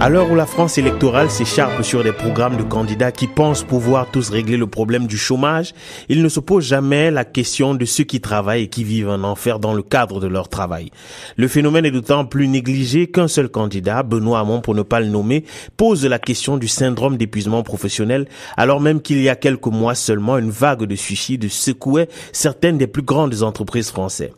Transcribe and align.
À 0.00 0.10
l'heure 0.10 0.30
où 0.30 0.34
la 0.34 0.44
France 0.44 0.76
électorale 0.76 1.30
s'écharpe 1.30 1.82
sur 1.82 2.02
des 2.04 2.12
programmes 2.12 2.56
de 2.56 2.62
candidats 2.62 3.12
qui 3.12 3.26
pensent 3.26 3.62
pouvoir 3.62 4.10
tous 4.10 4.28
régler 4.28 4.56
le 4.56 4.66
problème 4.66 5.06
du 5.06 5.16
chômage, 5.16 5.72
il 6.08 6.22
ne 6.22 6.28
se 6.28 6.40
pose 6.40 6.64
jamais 6.64 7.10
la 7.10 7.24
question 7.24 7.74
de 7.74 7.84
ceux 7.84 8.04
qui 8.04 8.20
travaillent 8.20 8.64
et 8.64 8.68
qui 8.68 8.84
vivent 8.84 9.08
un 9.08 9.24
enfer 9.24 9.60
dans 9.60 9.72
le 9.72 9.82
cadre 9.82 10.20
de 10.20 10.26
leur 10.26 10.48
travail. 10.48 10.90
Le 11.36 11.48
phénomène 11.48 11.86
est 11.86 11.90
d'autant 11.90 12.26
plus 12.26 12.48
négligé 12.48 13.06
qu'un 13.06 13.28
seul 13.28 13.48
candidat, 13.48 14.02
Benoît 14.02 14.40
Hamon 14.40 14.60
pour 14.60 14.74
ne 14.74 14.82
pas 14.82 15.00
le 15.00 15.06
nommer, 15.06 15.44
pose 15.76 16.04
la 16.04 16.18
question 16.18 16.58
du 16.58 16.68
syndrome 16.68 17.16
d'épuisement 17.16 17.62
professionnel, 17.62 18.26
alors 18.56 18.80
même 18.80 19.00
qu'il 19.00 19.22
y 19.22 19.28
a 19.28 19.36
quelques 19.36 19.66
mois 19.66 19.94
seulement 19.94 20.36
une 20.36 20.50
vague 20.50 20.84
de 20.84 20.96
suicides 20.96 21.48
secouait 21.48 22.08
certaines 22.32 22.76
des 22.78 22.88
plus 22.88 23.02
grandes 23.02 23.42
entreprises 23.42 23.90
françaises. 23.90 24.32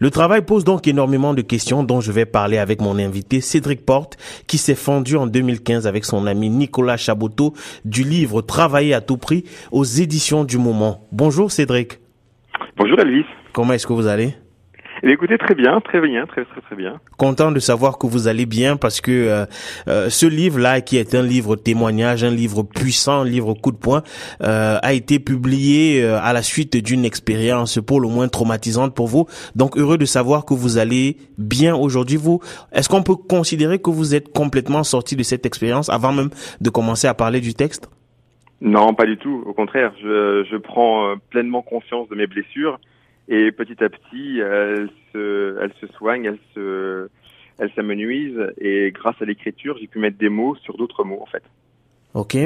Le 0.00 0.10
travail 0.10 0.42
pose 0.42 0.64
donc 0.64 0.88
énormément 0.88 1.34
de 1.34 1.42
questions 1.42 1.84
dont 1.84 2.00
je 2.00 2.10
vais 2.10 2.26
parler 2.26 2.58
avec 2.58 2.80
mon 2.80 2.98
invité 2.98 3.40
Cédric 3.40 3.84
Porte, 3.84 4.16
qui 4.46 4.58
s'est 4.58 4.74
en 5.16 5.26
2015 5.26 5.86
avec 5.86 6.04
son 6.04 6.26
ami 6.26 6.48
Nicolas 6.48 6.96
Chaboteau 6.96 7.54
du 7.84 8.04
livre 8.04 8.42
Travailler 8.42 8.94
à 8.94 9.00
tout 9.00 9.16
prix 9.16 9.44
aux 9.70 9.84
éditions 9.84 10.44
du 10.44 10.58
moment. 10.58 11.06
Bonjour 11.12 11.50
Cédric. 11.50 11.98
Bonjour 12.76 12.98
Elvis. 13.00 13.24
Comment 13.52 13.74
est-ce 13.74 13.86
que 13.86 13.92
vous 13.92 14.06
allez? 14.06 14.34
Écoutez, 15.10 15.36
très 15.36 15.54
bien, 15.54 15.80
très 15.80 16.00
bien, 16.00 16.26
très 16.26 16.44
très 16.44 16.60
très 16.60 16.76
bien. 16.76 17.00
Content 17.16 17.50
de 17.50 17.58
savoir 17.58 17.98
que 17.98 18.06
vous 18.06 18.28
allez 18.28 18.46
bien 18.46 18.76
parce 18.76 19.00
que 19.00 19.10
euh, 19.10 19.46
euh, 19.88 20.08
ce 20.08 20.26
livre-là, 20.26 20.80
qui 20.80 20.96
est 20.96 21.14
un 21.14 21.22
livre 21.22 21.56
témoignage, 21.56 22.22
un 22.22 22.30
livre 22.30 22.62
puissant, 22.62 23.22
un 23.22 23.24
livre 23.24 23.54
coup 23.54 23.72
de 23.72 23.76
poing, 23.76 24.02
euh, 24.42 24.78
a 24.80 24.92
été 24.92 25.18
publié 25.18 26.04
à 26.04 26.32
la 26.32 26.42
suite 26.42 26.76
d'une 26.76 27.04
expérience 27.04 27.80
pour 27.80 28.00
le 28.00 28.08
moins 28.08 28.28
traumatisante 28.28 28.94
pour 28.94 29.08
vous. 29.08 29.26
Donc 29.56 29.76
heureux 29.76 29.98
de 29.98 30.04
savoir 30.04 30.44
que 30.44 30.54
vous 30.54 30.78
allez 30.78 31.16
bien 31.38 31.74
aujourd'hui. 31.74 32.16
Vous, 32.16 32.40
est-ce 32.72 32.88
qu'on 32.88 33.02
peut 33.02 33.16
considérer 33.16 33.80
que 33.80 33.90
vous 33.90 34.14
êtes 34.14 34.32
complètement 34.32 34.84
sorti 34.84 35.16
de 35.16 35.22
cette 35.22 35.46
expérience 35.46 35.88
avant 35.88 36.12
même 36.12 36.30
de 36.60 36.70
commencer 36.70 37.08
à 37.08 37.14
parler 37.14 37.40
du 37.40 37.54
texte? 37.54 37.90
Non, 38.60 38.94
pas 38.94 39.06
du 39.06 39.16
tout. 39.16 39.42
Au 39.46 39.52
contraire, 39.52 39.92
je, 40.00 40.44
je 40.48 40.56
prends 40.56 41.14
pleinement 41.30 41.62
conscience 41.62 42.08
de 42.08 42.14
mes 42.14 42.28
blessures 42.28 42.78
et 43.28 43.52
petit 43.52 43.82
à 43.82 43.88
petit, 43.88 44.40
elle 44.40 44.90
se, 45.12 45.58
elle 45.60 45.72
se 45.80 45.86
soigne, 45.94 46.24
elle 46.24 46.38
se, 46.54 47.08
elle 47.58 47.72
s'amenuise. 47.74 48.38
Et 48.58 48.90
grâce 48.92 49.20
à 49.20 49.24
l'écriture, 49.24 49.76
j'ai 49.78 49.86
pu 49.86 49.98
mettre 49.98 50.18
des 50.18 50.28
mots 50.28 50.56
sur 50.56 50.76
d'autres 50.76 51.04
mots, 51.04 51.20
en 51.22 51.26
fait. 51.26 51.44
Ok. 52.14 52.36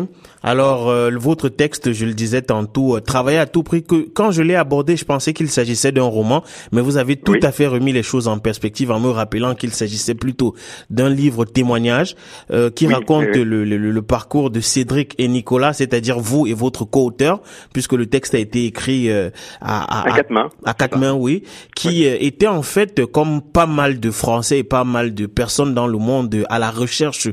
Alors, 0.45 0.89
euh, 0.89 1.11
votre 1.17 1.49
texte, 1.49 1.93
je 1.93 2.05
le 2.05 2.15
disais 2.15 2.41
tantôt, 2.41 2.97
euh, 2.97 3.01
travailler 3.01 3.39
à 3.39 3.47
tout 3.47 3.65
prix. 3.65 3.83
Que 3.83 4.07
quand 4.15 4.31
je 4.31 4.43
l'ai 4.43 4.55
abordé, 4.55 4.97
je 4.97 5.05
pensais 5.05 5.33
qu'il 5.33 5.51
s'agissait 5.51 5.91
d'un 5.91 6.05
roman, 6.05 6.45
mais 6.71 6.81
vous 6.81 6.99
avez 6.99 7.17
tout 7.17 7.35
à 7.43 7.51
fait 7.51 7.67
remis 7.67 7.93
les 7.93 8.05
choses 8.05 8.29
en 8.29 8.39
perspective 8.39 8.93
en 8.93 9.01
me 9.01 9.09
rappelant 9.09 9.57
qu'il 9.57 9.73
s'agissait 9.73 10.15
plutôt 10.15 10.55
d'un 10.89 11.09
livre 11.09 11.45
témoignage 11.45 12.15
euh, 12.53 12.71
qui 12.71 12.87
raconte 12.87 13.35
le, 13.35 13.65
le, 13.65 13.77
le, 13.77 14.03
parcours 14.03 14.51
de 14.51 14.61
Cédric 14.61 15.17
et 15.19 15.27
Nicolas, 15.27 15.73
c'est-à-dire 15.73 16.21
vous 16.21 16.47
et 16.47 16.55
votre 16.55 16.85
co-auteur, 16.85 17.41
puisque 17.73 17.95
le 17.95 18.07
texte 18.07 18.37
a 18.37 18.39
été 18.39 18.67
écrit 18.67 19.11
à, 19.11 19.33
à, 19.61 20.09
à, 20.09 20.15
quatre 20.15 20.31
mains. 20.31 20.49
À 20.65 20.75
quatre 20.75 20.97
mains, 20.97 21.13
oui, 21.13 21.43
qui 21.75 22.05
était 22.05 22.47
en 22.47 22.63
fait 22.63 23.05
comme 23.07 23.43
pas 23.43 23.67
mal 23.67 23.99
de 23.99 24.13
Français 24.13 24.59
et 24.59 24.65
pas 24.65 24.85
mal 24.85 25.13
de 25.13 25.27
personnes 25.27 25.75
dans 25.75 25.89
le 25.89 25.99
monde 25.99 26.45
à 26.49 26.61
la 26.61 26.71
recherche 26.71 27.29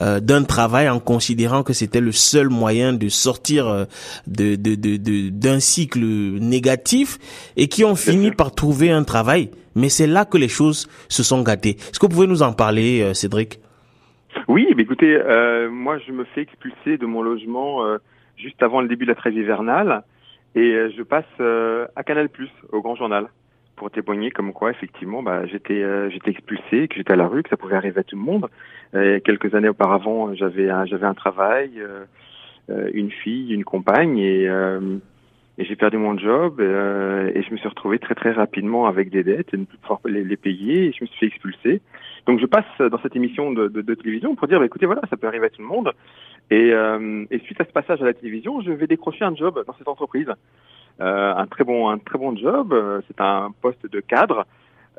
d'un 0.00 0.44
travail 0.44 0.88
en 0.88 1.00
considérant 1.00 1.64
que 1.64 1.71
c'était 1.72 2.00
le 2.00 2.12
seul 2.12 2.48
moyen 2.48 2.92
de 2.92 3.08
sortir 3.08 3.68
euh, 3.68 3.84
de, 4.26 4.56
d'un 5.30 5.60
cycle 5.60 6.00
négatif 6.00 7.18
et 7.56 7.68
qui 7.68 7.84
ont 7.84 7.96
fini 7.96 8.30
par 8.30 8.54
trouver 8.54 8.90
un 8.90 9.04
travail. 9.04 9.50
Mais 9.74 9.88
c'est 9.88 10.06
là 10.06 10.24
que 10.24 10.38
les 10.38 10.48
choses 10.48 10.88
se 11.08 11.22
sont 11.22 11.42
gâtées. 11.42 11.76
Est-ce 11.76 11.98
que 11.98 12.06
vous 12.06 12.12
pouvez 12.12 12.26
nous 12.26 12.42
en 12.42 12.52
parler, 12.52 13.02
euh, 13.02 13.14
Cédric? 13.14 13.60
Oui, 14.48 14.66
mais 14.76 14.82
écoutez, 14.82 15.14
euh, 15.14 15.70
moi 15.70 15.98
je 16.06 16.12
me 16.12 16.24
fais 16.24 16.42
expulser 16.42 16.96
de 16.96 17.06
mon 17.06 17.22
logement 17.22 17.80
juste 18.36 18.62
avant 18.62 18.80
le 18.80 18.88
début 18.88 19.04
de 19.04 19.10
la 19.10 19.14
trêve 19.14 19.34
hivernale 19.34 20.02
et 20.54 20.90
je 20.96 21.02
passe 21.02 21.24
à 21.94 22.02
Canal+, 22.02 22.28
au 22.72 22.80
Grand 22.80 22.96
Journal 22.96 23.28
pour 23.82 23.90
témoigner 23.90 24.30
comme 24.30 24.52
quoi 24.52 24.70
effectivement 24.70 25.24
bah, 25.24 25.44
j'étais 25.46 25.82
euh, 25.82 26.08
j'étais 26.08 26.30
expulsé, 26.30 26.86
que 26.86 26.94
j'étais 26.94 27.14
à 27.14 27.16
la 27.16 27.26
rue, 27.26 27.42
que 27.42 27.48
ça 27.48 27.56
pouvait 27.56 27.74
arriver 27.74 27.98
à 27.98 28.04
tout 28.04 28.14
le 28.14 28.22
monde. 28.22 28.48
Quelques 29.24 29.54
années 29.54 29.70
auparavant, 29.70 30.34
j'avais 30.34 30.68
un, 30.68 31.14
travail, 31.14 31.80
euh, 31.80 32.04
euh, 32.70 32.90
une 32.92 33.10
fille, 33.10 33.52
une 33.52 33.64
compagne 33.64 34.18
et, 34.18 34.48
j'ai 35.58 35.76
perdu 35.76 35.96
mon 35.96 36.16
job 36.16 36.60
et 36.60 37.42
je 37.42 37.52
me 37.52 37.56
suis 37.56 37.68
retrouvé 37.68 37.98
très 37.98 38.14
très 38.14 38.32
rapidement 38.32 38.86
avec 38.86 39.10
des 39.10 39.22
dettes 39.22 39.52
et 39.52 39.56
ne 39.56 39.64
plus 39.64 39.78
pouvoir 39.78 40.00
les, 40.04 40.36
payer 40.36 40.86
et 40.86 40.92
je 40.92 41.02
me 41.02 41.06
suis 41.08 41.18
fait 41.18 41.26
expulser. 41.26 41.80
Donc 42.26 42.40
je 42.40 42.46
passe 42.46 42.78
dans 42.78 43.00
cette 43.02 43.16
émission 43.16 43.50
de 43.50 43.94
télévision 43.94 44.36
pour 44.36 44.46
dire 44.46 44.60
bah, 44.60 44.66
écoutez 44.66 44.86
voilà 44.86 45.02
ça 45.10 45.16
peut 45.16 45.26
arriver 45.26 45.46
à 45.46 45.50
tout 45.50 45.62
le 45.62 45.68
monde 45.68 45.92
et, 46.50 46.68
et 47.30 47.38
suite 47.40 47.60
à 47.60 47.64
ce 47.64 47.72
passage 47.72 48.00
à 48.00 48.04
la 48.04 48.14
télévision 48.14 48.60
je 48.60 48.70
vais 48.70 48.86
décrocher 48.86 49.24
un 49.24 49.34
job 49.34 49.62
dans 49.66 49.74
cette 49.74 49.88
entreprise. 49.88 50.28
Euh, 51.00 51.34
un 51.34 51.46
très 51.46 51.64
bon 51.64 51.88
un 51.88 51.98
très 51.98 52.18
bon 52.18 52.36
job. 52.36 52.72
Euh, 52.72 53.00
c'est 53.06 53.20
un 53.20 53.52
poste 53.60 53.90
de 53.90 54.00
cadre 54.00 54.46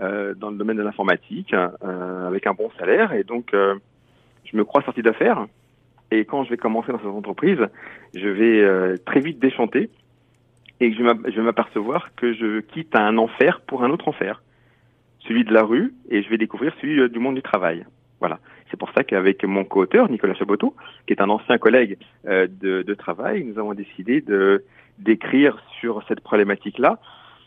euh, 0.02 0.34
dans 0.34 0.50
le 0.50 0.58
domaine 0.58 0.78
de 0.78 0.84
l'informatique 0.84 1.54
avec 1.54 2.48
un 2.48 2.54
bon 2.54 2.70
salaire 2.80 3.14
et 3.14 3.24
donc 3.24 3.52
je 3.54 4.58
me 4.58 4.64
crois 4.64 4.81
sorti 4.84 5.02
d'affaires. 5.02 5.46
Et 6.12 6.26
quand 6.26 6.44
je 6.44 6.50
vais 6.50 6.58
commencer 6.58 6.92
dans 6.92 7.00
cette 7.00 7.08
entreprise, 7.08 7.59
je 8.14 8.28
vais 8.28 8.98
très 9.00 9.20
vite 9.20 9.40
déchanter 9.40 9.90
et 10.80 10.92
je 10.94 11.02
vais 11.02 11.42
m'apercevoir 11.42 12.14
que 12.16 12.34
je 12.34 12.60
quitte 12.60 12.96
un 12.96 13.18
enfer 13.18 13.62
pour 13.62 13.84
un 13.84 13.90
autre 13.90 14.08
enfer, 14.08 14.44
celui 15.20 15.44
de 15.44 15.54
la 15.54 15.64
rue, 15.64 15.94
et 16.10 16.22
je 16.22 16.30
vais 16.30 16.38
découvrir 16.38 16.74
celui 16.81 17.10
du 17.10 17.20
monde 17.20 17.36
du 17.36 17.42
travail. 17.42 17.86
Voilà. 18.20 18.40
C'est 18.70 18.78
pour 18.78 18.92
ça 18.94 19.04
qu'avec 19.04 19.44
mon 19.44 19.64
co-auteur, 19.64 20.10
Nicolas 20.10 20.34
Chaboteau, 20.36 20.75
qui 21.08 21.14
est 21.14 21.22
un 21.22 21.30
ancien 21.30 21.58
collègue 21.58 21.98
de, 22.25 22.48
de, 22.84 22.94
travail, 22.94 23.44
nous 23.44 23.58
avons 23.58 23.74
décidé 23.74 24.22
de 24.22 24.64
d'écrire 25.00 25.62
sur 25.80 26.04
cette 26.08 26.22
problématique-là. 26.22 27.00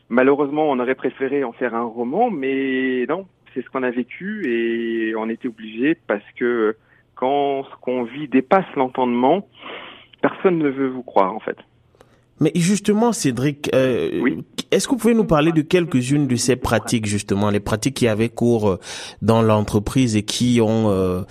Malheureusement, 0.09 0.71
on 0.71 0.79
aurait 0.79 0.95
préféré 0.95 1.45
en 1.45 1.53
faire 1.53 1.75
un 1.75 1.85
roman, 1.85 2.31
mais 2.31 3.07
non, 3.09 3.27
c'est 3.53 3.63
ce 3.63 3.71
qu'on 3.71 3.83
a 3.83 3.91
vécu 3.91 4.49
et 4.49 5.15
on 5.17 5.29
était 5.29 5.49
obligé 5.49 5.97
parce 6.07 6.25
que 6.37 6.77
quand 7.15 7.65
ce 7.65 7.77
qu'on 7.81 8.05
vit 8.05 8.29
dépasse 8.29 8.67
l'entendement, 8.77 9.49
personne 10.21 10.59
ne 10.59 10.69
veut 10.69 10.89
vous 10.89 11.03
croire 11.03 11.35
en 11.35 11.41
fait. 11.41 11.57
Mais 12.41 12.53
justement, 12.55 13.13
Cédric, 13.13 13.71
euh, 13.75 14.41
est-ce 14.71 14.87
que 14.87 14.93
vous 14.93 14.99
pouvez 14.99 15.15
nous 15.15 15.25
parler 15.25 15.53
de 15.53 15.63
quelques-unes 15.63 16.27
de 16.27 16.37
ces 16.37 16.57
pratiques, 16.57 17.07
justement, 17.07 17.49
les 17.51 17.61
pratiques 17.61 17.95
qui 17.95 18.09
avaient 18.09 18.29
cours 18.29 18.69
euh, 18.69 18.79
dans 19.23 19.41
l'entreprise 19.41 20.17
et 20.17 20.23
qui 20.23 20.61
ont, 20.61 20.91
euh, 20.91 21.23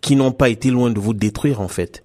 qui 0.00 0.14
n'ont 0.14 0.30
pas 0.30 0.48
été 0.48 0.70
loin 0.70 0.90
de 0.90 1.00
vous 1.00 1.14
détruire, 1.14 1.60
en 1.60 1.68
fait? 1.68 2.04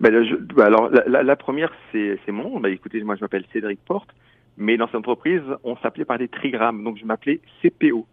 Ben, 0.00 0.24
je, 0.24 0.34
ben, 0.34 0.64
alors 0.64 0.90
la, 0.90 1.22
la, 1.22 1.36
première 1.36 1.72
c'est 1.92 2.18
mon. 2.28 2.60
Ben, 2.60 2.72
écoutez, 2.72 3.02
moi 3.02 3.16
je 3.16 3.20
m'appelle 3.20 3.44
Cédric 3.52 3.80
Porte, 3.84 4.10
mais 4.56 4.76
dans 4.76 4.86
cette 4.86 4.96
entreprise 4.96 5.42
on 5.64 5.76
s'appelait 5.76 6.04
par 6.04 6.18
des 6.18 6.28
trigrammes, 6.28 6.84
donc 6.84 6.98
je 6.98 7.04
m'appelais 7.04 7.40
CPO. 7.62 8.06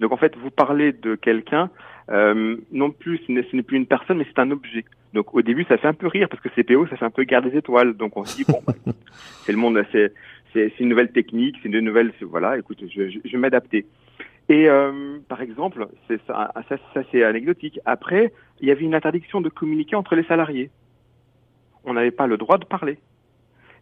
Donc 0.00 0.12
en 0.12 0.16
fait 0.16 0.36
vous 0.36 0.50
parlez 0.50 0.92
de 0.92 1.14
quelqu'un, 1.14 1.70
euh, 2.10 2.56
non 2.72 2.90
plus 2.90 3.20
ce 3.26 3.32
n'est 3.32 3.62
plus 3.62 3.76
une 3.76 3.86
personne, 3.86 4.18
mais 4.18 4.26
c'est 4.26 4.40
un 4.40 4.50
objet. 4.50 4.84
Donc 5.14 5.34
au 5.34 5.42
début 5.42 5.64
ça 5.64 5.78
fait 5.78 5.88
un 5.88 5.94
peu 5.94 6.06
rire 6.06 6.28
parce 6.28 6.42
que 6.42 6.48
CPO 6.48 6.86
ça 6.88 6.96
fait 6.96 7.04
un 7.04 7.10
peu 7.10 7.24
garde 7.24 7.48
des 7.48 7.56
étoiles. 7.56 7.94
Donc 7.94 8.16
on 8.16 8.24
se 8.24 8.36
dit 8.36 8.44
bon 8.44 8.62
c'est 9.42 9.52
le 9.52 9.58
monde, 9.58 9.82
c'est 9.92 10.12
c'est 10.52 10.80
une 10.80 10.88
nouvelle 10.88 11.12
technique, 11.12 11.56
c'est 11.62 11.68
une 11.68 11.80
nouvelle 11.80 12.12
voilà. 12.22 12.56
Écoute, 12.56 12.82
je, 12.82 13.10
je, 13.10 13.18
je 13.24 13.32
vais 13.32 13.38
m'adapter. 13.38 13.86
Et 14.48 14.68
euh, 14.68 15.18
par 15.28 15.42
exemple, 15.42 15.88
ça, 16.08 16.52
ça, 16.68 16.76
ça 16.94 17.02
c'est 17.10 17.24
anecdotique. 17.24 17.80
Après, 17.84 18.32
il 18.60 18.68
y 18.68 18.70
avait 18.70 18.84
une 18.84 18.94
interdiction 18.94 19.40
de 19.40 19.48
communiquer 19.48 19.96
entre 19.96 20.14
les 20.14 20.22
salariés 20.24 20.70
on 21.86 21.94
n'avait 21.94 22.10
pas 22.10 22.26
le 22.26 22.36
droit 22.36 22.58
de 22.58 22.64
parler. 22.64 22.98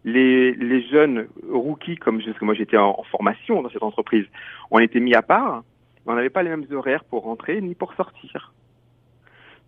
Les, 0.05 0.87
jeunes 0.87 1.27
rookies, 1.51 1.95
comme 1.95 2.21
moi 2.41 2.53
j'étais 2.53 2.77
en, 2.77 3.03
formation 3.09 3.63
dans 3.63 3.69
cette 3.69 3.83
entreprise, 3.83 4.25
on 4.69 4.79
était 4.79 4.99
mis 4.99 5.15
à 5.15 5.23
part, 5.23 5.63
mais 6.05 6.13
on 6.13 6.15
n'avait 6.15 6.29
pas 6.29 6.43
les 6.43 6.51
mêmes 6.51 6.67
horaires 6.71 7.03
pour 7.03 7.23
rentrer 7.23 7.59
ni 7.59 7.73
pour 7.73 7.93
sortir. 7.95 8.53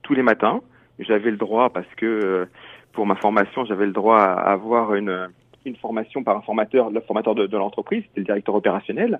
Tous 0.04 0.14
les 0.14 0.22
matins, 0.22 0.62
j'avais 1.00 1.32
le 1.32 1.38
droit, 1.38 1.72
parce 1.72 1.88
que 1.98 2.06
euh, 2.06 2.46
pour 2.94 3.08
ma 3.08 3.16
formation, 3.16 3.66
j'avais 3.66 3.88
le 3.88 3.94
droit 3.94 4.20
à 4.20 4.52
avoir 4.52 4.94
une, 4.94 5.30
formation 5.82 6.24
par 6.24 6.38
un 6.38 6.42
formateur, 6.42 6.92
le 6.92 7.02
formateur 7.02 7.36
de, 7.36 7.46
de 7.48 7.58
l'entreprise, 7.58 8.04
c'était 8.04 8.22
le 8.22 8.26
directeur 8.26 8.56
opérationnel, 8.56 9.20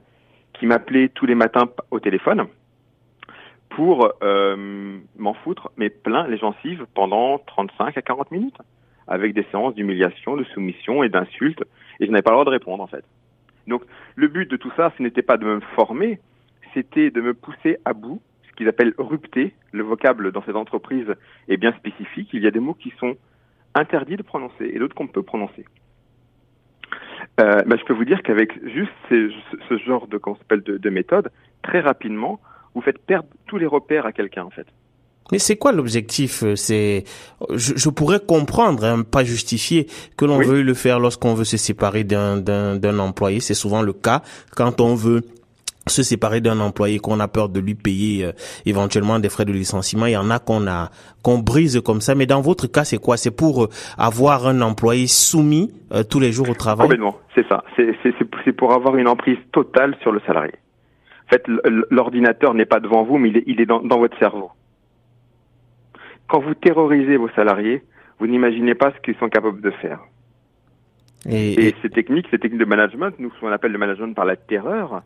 qui 0.54 0.66
m'appelait 0.66 1.10
tous 1.10 1.26
les 1.26 1.36
matins 1.36 1.68
au 1.92 2.00
téléphone 2.00 2.48
pour 3.70 4.12
euh, 4.24 5.00
m'en 5.18 5.34
foutre, 5.34 5.72
mais 5.78 5.90
plein 5.90 6.28
les 6.28 6.38
gencives 6.38 6.86
pendant 6.94 7.40
35 7.40 7.98
à 7.98 8.02
40 8.02 8.32
minutes 8.32 8.58
avec 9.08 9.34
des 9.34 9.44
séances 9.52 9.76
d'humiliation, 9.76 10.36
de 10.36 10.44
soumission 10.46 11.04
et 11.04 11.10
d'insultes, 11.10 11.64
et 12.00 12.06
je 12.06 12.12
n'avais 12.12 12.22
pas 12.22 12.32
le 12.32 12.36
droit 12.36 12.46
de 12.46 12.50
répondre 12.50 12.84
en 12.84 12.88
fait. 12.88 13.06
Donc 13.68 13.84
le 14.16 14.28
but 14.28 14.50
de 14.50 14.58
tout 14.58 14.72
ça, 14.76 14.94
ce 14.98 15.04
n'était 15.04 15.22
pas 15.22 15.38
de 15.38 15.46
me 15.46 15.60
former, 15.76 16.20
c'était 16.74 17.12
de 17.12 17.22
me 17.22 17.34
pousser 17.34 17.78
à 17.86 17.94
bout, 17.94 18.22
ce 18.50 18.56
qu'ils 18.56 18.68
appellent 18.68 18.94
rupter. 18.98 19.54
Le 19.72 19.84
vocable 19.84 20.32
dans 20.32 20.42
cette 20.44 20.56
entreprise 20.56 21.08
est 21.48 21.58
bien 21.58 21.74
spécifique. 21.74 22.30
Il 22.34 22.44
y 22.44 22.48
a 22.48 22.52
des 22.52 22.60
mots 22.60 22.74
qui 22.74 22.94
sont 23.00 23.16
interdits 23.76 24.18
de 24.18 24.24
prononcer 24.24 24.72
et 24.74 24.80
d'autres 24.80 24.96
qu'on 24.96 25.08
peut 25.08 25.24
prononcer. 25.24 25.66
euh, 27.40 27.62
bah, 27.66 27.76
Je 27.80 27.84
peux 27.86 27.94
vous 27.94 28.06
dire 28.06 28.24
qu'avec 28.24 28.54
juste 28.68 28.92
ce, 29.10 29.78
genre 29.86 30.08
de, 30.08 30.20
de, 30.56 30.78
de 30.78 30.90
méthode, 30.90 31.32
très 31.62 31.80
rapidement, 31.80 32.40
vous 32.74 32.82
faites 32.82 33.00
perdre 33.06 33.30
tous 33.48 33.58
les 33.58 33.66
repères 33.66 34.06
à 34.06 34.12
quelqu'un 34.12 34.44
en 34.44 34.50
fait. 34.50 34.68
Mais 35.32 35.40
c'est 35.40 35.58
quoi 35.58 35.72
l'objectif 35.72 36.44
euh, 36.44 36.56
C'est, 36.56 37.04
je, 37.54 37.74
je, 37.76 37.90
pourrais 37.90 38.20
comprendre, 38.20 38.84
hein, 38.84 39.04
pas 39.04 39.24
justifier, 39.24 39.88
que 40.16 40.26
l'on 40.26 40.40
veuille 40.40 40.64
le 40.64 40.74
faire 40.74 41.00
lorsqu'on 41.00 41.34
veut 41.34 41.46
se 41.46 41.58
séparer 41.58 42.04
d'un 42.04 42.38
d'un 42.38 43.00
employé. 43.00 43.40
C'est 43.40 43.54
souvent 43.54 43.82
le 43.82 43.94
cas 43.94 44.22
quand 44.56 44.82
on 44.82 44.96
veut 44.96 45.24
se 45.90 46.04
séparer 46.04 46.42
d'un 46.42 46.60
employé 46.60 47.00
qu'on 47.00 47.20
a 47.20 47.28
peur 47.28 47.50
de 47.50 47.60
lui 47.60 47.76
payer 47.76 48.26
euh, 48.26 48.32
éventuellement 48.66 49.20
des 49.20 49.30
frais 49.30 49.46
de 49.46 49.52
licenciement. 49.52 50.06
Il 50.06 50.14
y 50.14 50.18
en 50.18 50.30
a 50.30 50.40
qu'on 50.40 50.68
a 50.68 50.90
qu'on 51.24 51.40
brise 51.40 51.82
comme 51.82 52.02
ça. 52.02 52.16
Mais 52.16 52.26
dans 52.26 52.42
votre 52.42 52.68
cas, 52.68 52.84
c'est 52.84 52.98
quoi? 52.98 53.18
C'est 53.18 53.36
pour 53.36 53.66
euh, 53.66 53.70
avoir 53.98 54.48
un 54.48 54.62
employé 54.62 55.08
soumis 55.08 55.72
euh, 55.94 56.04
tous 56.04 56.20
les 56.20 56.32
jours 56.32 56.50
au 56.50 56.54
travail? 56.54 56.88
Complètement, 56.88 57.18
c'est 57.36 57.48
ça. 57.48 57.64
C'est 57.76 58.54
pour 58.54 58.74
avoir 58.74 58.96
une 58.96 59.08
emprise 59.08 59.38
totale 59.52 59.96
sur 60.02 60.12
le 60.12 60.22
salarié. 60.26 60.54
En 61.28 61.30
fait, 61.30 61.44
l'ordinateur 61.92 62.54
n'est 62.54 62.66
pas 62.66 62.80
devant 62.80 63.04
vous, 63.04 63.18
mais 63.18 63.30
il 63.30 63.38
est, 63.38 63.44
il 63.48 63.60
est 63.60 63.66
dans, 63.66 63.82
dans 63.82 63.98
votre 63.98 64.18
cerveau. 64.18 64.50
Quand 66.28 66.40
vous 66.40 66.54
terrorisez 66.54 67.18
vos 67.18 67.30
salariés, 67.30 67.84
vous 68.20 68.28
n'imaginez 68.28 68.76
pas 68.76 68.92
ce 68.92 69.00
qu'ils 69.02 69.16
sont 69.16 69.30
capables 69.30 69.62
de 69.62 69.72
faire. 69.72 70.00
Et, 71.26 71.68
et, 71.68 71.76
ces 71.82 71.90
techniques, 71.90 72.28
ces 72.32 72.40
techniques 72.40 72.60
de 72.60 72.66
management, 72.66 73.14
nous, 73.20 73.32
ce 73.32 73.40
qu'on 73.40 73.52
appelle 73.52 73.72
le 73.72 73.78
management 73.78 74.14
par 74.14 74.26
la 74.26 74.36
terreur, 74.36 75.04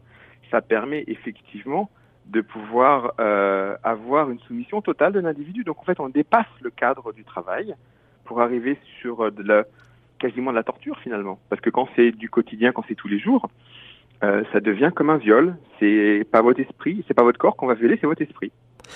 ça 0.51 0.61
permet 0.61 1.03
effectivement 1.07 1.89
de 2.27 2.41
pouvoir 2.41 3.13
euh, 3.19 3.75
avoir 3.83 4.29
une 4.29 4.39
soumission 4.39 4.81
totale 4.81 5.13
de 5.13 5.19
l'individu. 5.19 5.63
Donc 5.63 5.79
en 5.79 5.83
fait, 5.83 5.99
on 5.99 6.09
dépasse 6.09 6.45
le 6.61 6.69
cadre 6.69 7.13
du 7.13 7.23
travail 7.23 7.75
pour 8.25 8.41
arriver 8.41 8.77
sur 9.01 9.21
euh, 9.21 9.31
de 9.31 9.43
la, 9.43 9.63
quasiment 10.19 10.51
de 10.51 10.55
la 10.55 10.63
torture 10.63 10.97
finalement. 10.99 11.39
Parce 11.49 11.61
que 11.61 11.69
quand 11.69 11.87
c'est 11.95 12.11
du 12.11 12.29
quotidien, 12.29 12.71
quand 12.71 12.83
c'est 12.87 12.95
tous 12.95 13.07
les 13.07 13.19
jours, 13.19 13.49
euh, 14.23 14.43
ça 14.53 14.59
devient 14.59 14.91
comme 14.95 15.09
un 15.09 15.17
viol. 15.17 15.55
C'est 15.79 16.25
pas 16.31 16.41
votre 16.41 16.59
esprit, 16.59 17.03
c'est 17.07 17.13
pas 17.13 17.23
votre 17.23 17.39
corps 17.39 17.55
qu'on 17.55 17.67
va 17.67 17.73
violer, 17.73 17.97
c'est 17.99 18.07
votre 18.07 18.21
esprit. 18.21 18.51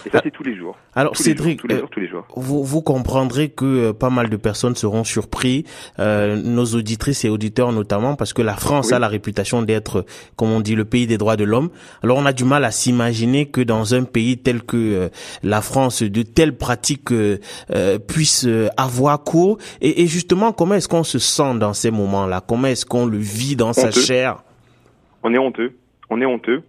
Et 0.05 0.09
ça, 0.09 0.21
c'est 0.23 0.31
tous 0.31 0.43
les 0.43 0.55
jours. 0.55 0.77
Alors, 0.93 1.15
Cédric, 1.17 1.59
tous 1.59 1.67
les 1.67 1.79
jours, 1.79 1.89
tous 1.89 1.99
les 1.99 2.07
jours. 2.07 2.25
Vous, 2.35 2.63
vous 2.63 2.81
comprendrez 2.81 3.49
que 3.49 3.65
euh, 3.65 3.93
pas 3.93 4.09
mal 4.09 4.29
de 4.29 4.37
personnes 4.37 4.75
seront 4.75 5.03
surpris, 5.03 5.65
euh, 5.99 6.35
nos 6.35 6.65
auditrices 6.65 7.25
et 7.25 7.29
auditeurs 7.29 7.71
notamment, 7.71 8.15
parce 8.15 8.33
que 8.33 8.41
la 8.41 8.55
France 8.55 8.91
a 8.91 8.99
la 8.99 9.07
réputation 9.07 9.61
d'être, 9.61 10.05
comme 10.35 10.51
on 10.51 10.59
dit, 10.59 10.75
le 10.75 10.85
pays 10.85 11.07
des 11.07 11.17
droits 11.17 11.37
de 11.37 11.43
l'homme. 11.43 11.69
Alors, 12.03 12.17
on 12.17 12.25
a 12.25 12.33
du 12.33 12.43
mal 12.43 12.65
à 12.65 12.71
s'imaginer 12.71 13.47
que 13.47 13.61
dans 13.61 13.93
un 13.93 14.03
pays 14.03 14.37
tel 14.37 14.63
que 14.63 14.77
euh, 14.77 15.09
la 15.43 15.61
France, 15.61 16.03
de 16.03 16.21
telles 16.23 16.57
pratiques 16.57 17.11
euh, 17.11 17.37
puissent 18.07 18.47
avoir 18.77 19.23
cours. 19.23 19.57
Et, 19.81 20.03
et 20.03 20.07
justement, 20.07 20.51
comment 20.51 20.75
est-ce 20.75 20.87
qu'on 20.87 21.03
se 21.03 21.19
sent 21.19 21.55
dans 21.59 21.73
ces 21.73 21.91
moments-là? 21.91 22.41
Comment 22.45 22.67
est-ce 22.67 22.85
qu'on 22.85 23.05
le 23.05 23.17
vit 23.17 23.55
dans 23.55 23.73
sa 23.73 23.91
chair? 23.91 24.43
On 25.23 25.33
est 25.33 25.39
honteux. 25.39 25.75
On 26.09 26.21
est 26.21 26.25
honteux 26.25 26.61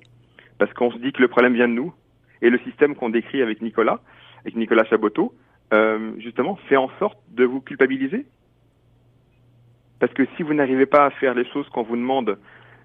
parce 0.58 0.72
qu'on 0.72 0.90
se 0.90 0.96
dit 0.96 1.12
que 1.12 1.20
le 1.20 1.29
problème 1.29 1.55
vient 1.55 1.69
de 1.69 1.75
nous 1.75 1.93
et 2.42 2.50
le 2.50 2.58
système 2.60 2.94
qu'on 2.94 3.08
décrit 3.08 3.42
avec 3.42 3.62
Nicolas, 3.62 4.00
avec 4.40 4.56
Nicolas 4.56 4.84
Chaboteau, 4.84 5.34
euh, 5.72 6.12
justement, 6.18 6.56
fait 6.68 6.76
en 6.76 6.90
sorte 6.98 7.18
de 7.30 7.44
vous 7.44 7.60
culpabiliser? 7.60 8.26
Parce 9.98 10.12
que 10.12 10.24
si 10.36 10.42
vous 10.42 10.54
n'arrivez 10.54 10.86
pas 10.86 11.06
à 11.06 11.10
faire 11.10 11.34
les 11.34 11.46
choses 11.46 11.68
qu'on 11.70 11.82
vous 11.82 11.96
demande 11.96 12.38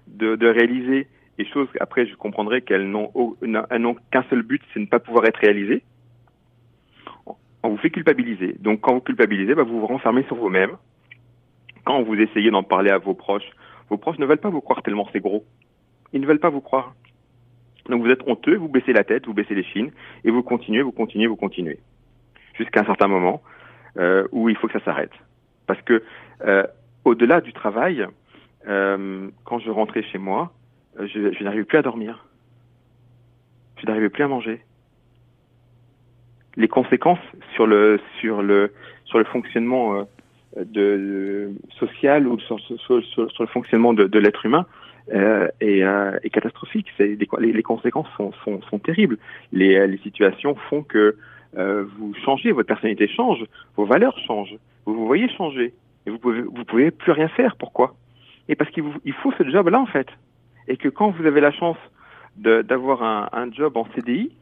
de, 0.06 0.46
réaliser, 0.46 1.06
et 1.38 1.44
choses, 1.46 1.68
après, 1.80 2.06
je 2.06 2.14
comprendrai 2.14 2.62
qu'elles 2.62 2.90
n'ont 2.90 3.34
qu'un 4.10 4.24
seul 4.30 4.42
but, 4.42 4.62
c'est 4.72 4.80
ne 4.80 4.86
pas 4.86 4.98
pouvoir 4.98 5.24
être 5.26 5.38
réalisées, 5.38 5.82
on 7.62 7.68
vous 7.68 7.76
fait 7.76 7.90
culpabiliser. 7.90 8.56
Donc, 8.58 8.80
quand 8.80 8.94
vous 8.94 9.00
culpabilisez, 9.00 9.54
bah, 9.54 9.62
vous 9.62 9.80
vous 9.80 9.86
renfermez 9.86 10.24
sur 10.24 10.36
vous-même. 10.36 10.76
Quand 11.84 12.02
vous 12.02 12.14
essayez 12.14 12.50
d'en 12.50 12.62
parler 12.62 12.90
à 12.90 12.98
vos 12.98 13.14
proches, 13.14 13.48
vos 13.88 13.96
proches 13.96 14.18
ne 14.18 14.26
veulent 14.26 14.38
pas 14.38 14.50
vous 14.50 14.60
croire 14.60 14.82
tellement 14.82 15.08
c'est 15.12 15.20
gros. 15.20 15.44
Ils 16.12 16.20
ne 16.20 16.26
veulent 16.26 16.40
pas 16.40 16.50
vous 16.50 16.60
croire. 16.60 16.94
Donc 17.88 18.02
vous 18.02 18.10
êtes 18.10 18.26
honteux, 18.26 18.56
vous 18.56 18.68
baissez 18.68 18.92
la 18.92 19.04
tête, 19.04 19.26
vous 19.26 19.34
baissez 19.34 19.54
les 19.54 19.64
chines, 19.64 19.90
et 20.24 20.30
vous 20.30 20.42
continuez, 20.42 20.82
vous 20.82 20.92
continuez, 20.92 21.26
vous 21.26 21.36
continuez. 21.36 21.78
Jusqu'à 22.54 22.80
un 22.80 22.84
certain 22.84 23.08
moment 23.08 23.42
euh, 23.96 24.26
où 24.32 24.48
il 24.48 24.56
faut 24.56 24.66
que 24.68 24.78
ça 24.78 24.84
s'arrête. 24.84 25.12
Parce 25.66 25.80
que 25.82 26.02
euh, 26.44 26.66
au-delà 27.04 27.40
du 27.40 27.52
travail, 27.52 28.06
euh, 28.68 29.28
quand 29.44 29.58
je 29.58 29.70
rentrais 29.70 30.02
chez 30.02 30.18
moi, 30.18 30.52
euh, 30.98 31.06
je, 31.06 31.32
je 31.32 31.44
n'arrivais 31.44 31.64
plus 31.64 31.78
à 31.78 31.82
dormir. 31.82 32.26
Je 33.78 33.86
n'arrivais 33.86 34.10
plus 34.10 34.22
à 34.22 34.28
manger. 34.28 34.60
Les 36.56 36.68
conséquences 36.68 37.18
sur 37.54 37.66
le 37.66 37.98
sur 38.20 38.42
le 38.42 38.72
sur 39.06 39.18
le 39.18 39.24
fonctionnement 39.24 39.94
euh, 39.94 40.04
de, 40.56 41.50
social 41.78 42.26
ou 42.26 42.38
sur, 42.40 42.60
sur, 42.60 42.78
sur, 42.78 43.30
sur 43.30 43.42
le 43.42 43.48
fonctionnement 43.48 43.94
de, 43.94 44.04
de 44.04 44.18
l'être 44.18 44.44
humain 44.44 44.66
euh, 45.10 45.48
est, 45.60 45.82
euh, 45.82 46.18
est, 46.22 46.30
catastrophique. 46.30 46.86
Les, 46.98 47.16
les, 47.16 47.52
les, 47.52 47.62
conséquences 47.62 48.06
sont, 48.16 48.32
sont, 48.44 48.62
sont 48.62 48.78
terribles. 48.78 49.18
Les, 49.52 49.76
euh, 49.76 49.86
les, 49.86 49.98
situations 49.98 50.54
font 50.70 50.82
que 50.82 51.16
euh, 51.56 51.84
vous 51.98 52.14
changez, 52.24 52.52
votre 52.52 52.68
personnalité 52.68 53.08
change, 53.08 53.44
vos 53.76 53.84
valeurs 53.84 54.16
changent, 54.26 54.56
vous 54.86 54.94
vous 54.94 55.06
voyez 55.06 55.28
changer, 55.28 55.74
et 56.06 56.10
vous 56.10 56.18
pouvez 56.18 56.42
vous 56.42 56.64
pouvez 56.64 56.90
plus 56.90 57.12
rien 57.12 57.28
faire. 57.28 57.56
Pourquoi? 57.56 57.94
Et 58.48 58.54
parce 58.54 58.70
qu'il 58.70 58.84
il 59.04 59.12
faut 59.12 59.32
ce 59.32 59.48
job-là 59.48 59.80
en 59.80 59.86
fait, 59.86 60.08
et 60.68 60.76
que 60.76 60.88
quand 60.88 61.10
vous 61.10 61.26
avez 61.26 61.40
la 61.40 61.52
chance 61.52 61.78
d'avoir 62.36 63.02
un, 63.02 63.28
un, 63.32 63.52
job 63.52 63.76
en 63.76 63.86
CDI, 63.94 64.32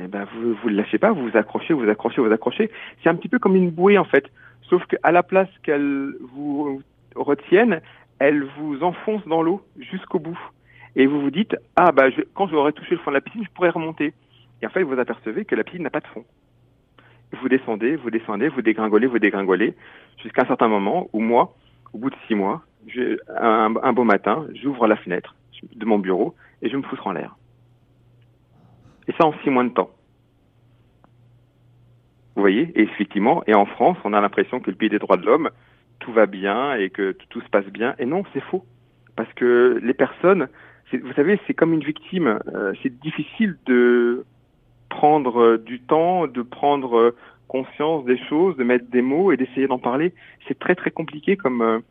eh 0.00 0.06
ben 0.08 0.26
vous 0.34 0.54
vous 0.54 0.68
le 0.68 0.74
lâchez 0.74 0.98
pas, 0.98 1.12
vous 1.12 1.28
vous 1.28 1.36
accrochez, 1.36 1.72
vous 1.74 1.88
accrochez, 1.88 2.20
vous 2.20 2.32
accrochez. 2.32 2.70
C'est 3.02 3.08
un 3.08 3.14
petit 3.14 3.28
peu 3.28 3.38
comme 3.38 3.54
une 3.54 3.70
bouée 3.70 3.98
en 3.98 4.04
fait, 4.04 4.24
sauf 4.62 4.84
qu'à 4.86 5.12
la 5.12 5.22
place 5.22 5.50
qu'elle 5.62 6.14
vous 6.20 6.82
retienne, 7.14 7.80
elle 8.22 8.44
vous 8.56 8.84
enfonce 8.84 9.26
dans 9.26 9.42
l'eau 9.42 9.62
jusqu'au 9.80 10.20
bout. 10.20 10.38
Et 10.94 11.06
vous 11.06 11.20
vous 11.20 11.32
dites, 11.32 11.56
ah 11.74 11.90
bah 11.90 12.08
je, 12.10 12.20
quand 12.34 12.46
j'aurai 12.46 12.72
touché 12.72 12.92
le 12.92 12.98
fond 12.98 13.10
de 13.10 13.16
la 13.16 13.20
piscine, 13.20 13.42
je 13.44 13.50
pourrais 13.50 13.70
remonter. 13.70 14.14
Et 14.60 14.66
en 14.66 14.70
fait, 14.70 14.84
vous 14.84 14.96
apercevez 14.96 15.44
que 15.44 15.56
la 15.56 15.64
piscine 15.64 15.82
n'a 15.82 15.90
pas 15.90 15.98
de 15.98 16.06
fond. 16.06 16.24
Vous 17.40 17.48
descendez, 17.48 17.96
vous 17.96 18.10
descendez, 18.10 18.46
vous 18.46 18.62
dégringolez, 18.62 19.08
vous 19.08 19.18
dégringolez, 19.18 19.74
jusqu'à 20.22 20.42
un 20.42 20.46
certain 20.46 20.68
moment 20.68 21.08
où 21.12 21.18
moi, 21.18 21.56
au 21.92 21.98
bout 21.98 22.10
de 22.10 22.16
six 22.28 22.36
mois, 22.36 22.62
un, 23.36 23.92
beau 23.92 24.04
matin, 24.04 24.46
j'ouvre 24.54 24.86
la 24.86 24.96
fenêtre 24.96 25.34
de 25.74 25.84
mon 25.84 25.98
bureau 25.98 26.36
et 26.60 26.68
je 26.68 26.76
me 26.76 26.82
foutre 26.82 27.08
en 27.08 27.12
l'air. 27.12 27.34
Et 29.08 29.12
ça 29.18 29.26
en 29.26 29.34
six 29.42 29.50
mois 29.50 29.64
de 29.64 29.70
temps. 29.70 29.90
Vous 32.36 32.42
voyez? 32.42 32.70
Et 32.76 32.82
effectivement, 32.82 33.42
et 33.48 33.54
en 33.54 33.66
France, 33.66 33.98
on 34.04 34.12
a 34.12 34.20
l'impression 34.20 34.60
que 34.60 34.70
le 34.70 34.76
pays 34.76 34.90
des 34.90 35.00
droits 35.00 35.16
de 35.16 35.26
l'homme, 35.26 35.50
tout 36.02 36.12
va 36.12 36.26
bien 36.26 36.74
et 36.74 36.90
que 36.90 37.16
tout 37.30 37.40
se 37.40 37.48
passe 37.48 37.66
bien. 37.66 37.94
Et 37.98 38.06
non, 38.06 38.24
c'est 38.32 38.42
faux. 38.42 38.64
Parce 39.16 39.32
que 39.34 39.78
les 39.82 39.94
personnes, 39.94 40.48
vous 40.92 41.12
savez, 41.14 41.38
c'est 41.46 41.54
comme 41.54 41.72
une 41.72 41.84
victime. 41.84 42.38
Euh, 42.54 42.72
c'est 42.82 43.00
difficile 43.00 43.56
de 43.66 44.24
prendre 44.88 45.40
euh, 45.40 45.58
du 45.58 45.80
temps, 45.80 46.26
de 46.26 46.42
prendre 46.42 46.98
euh, 46.98 47.16
conscience 47.48 48.04
des 48.04 48.18
choses, 48.18 48.56
de 48.56 48.64
mettre 48.64 48.86
des 48.90 49.02
mots 49.02 49.32
et 49.32 49.36
d'essayer 49.36 49.66
d'en 49.66 49.78
parler. 49.78 50.12
C'est 50.48 50.58
très 50.58 50.74
très 50.74 50.90
compliqué 50.90 51.36
comme 51.36 51.82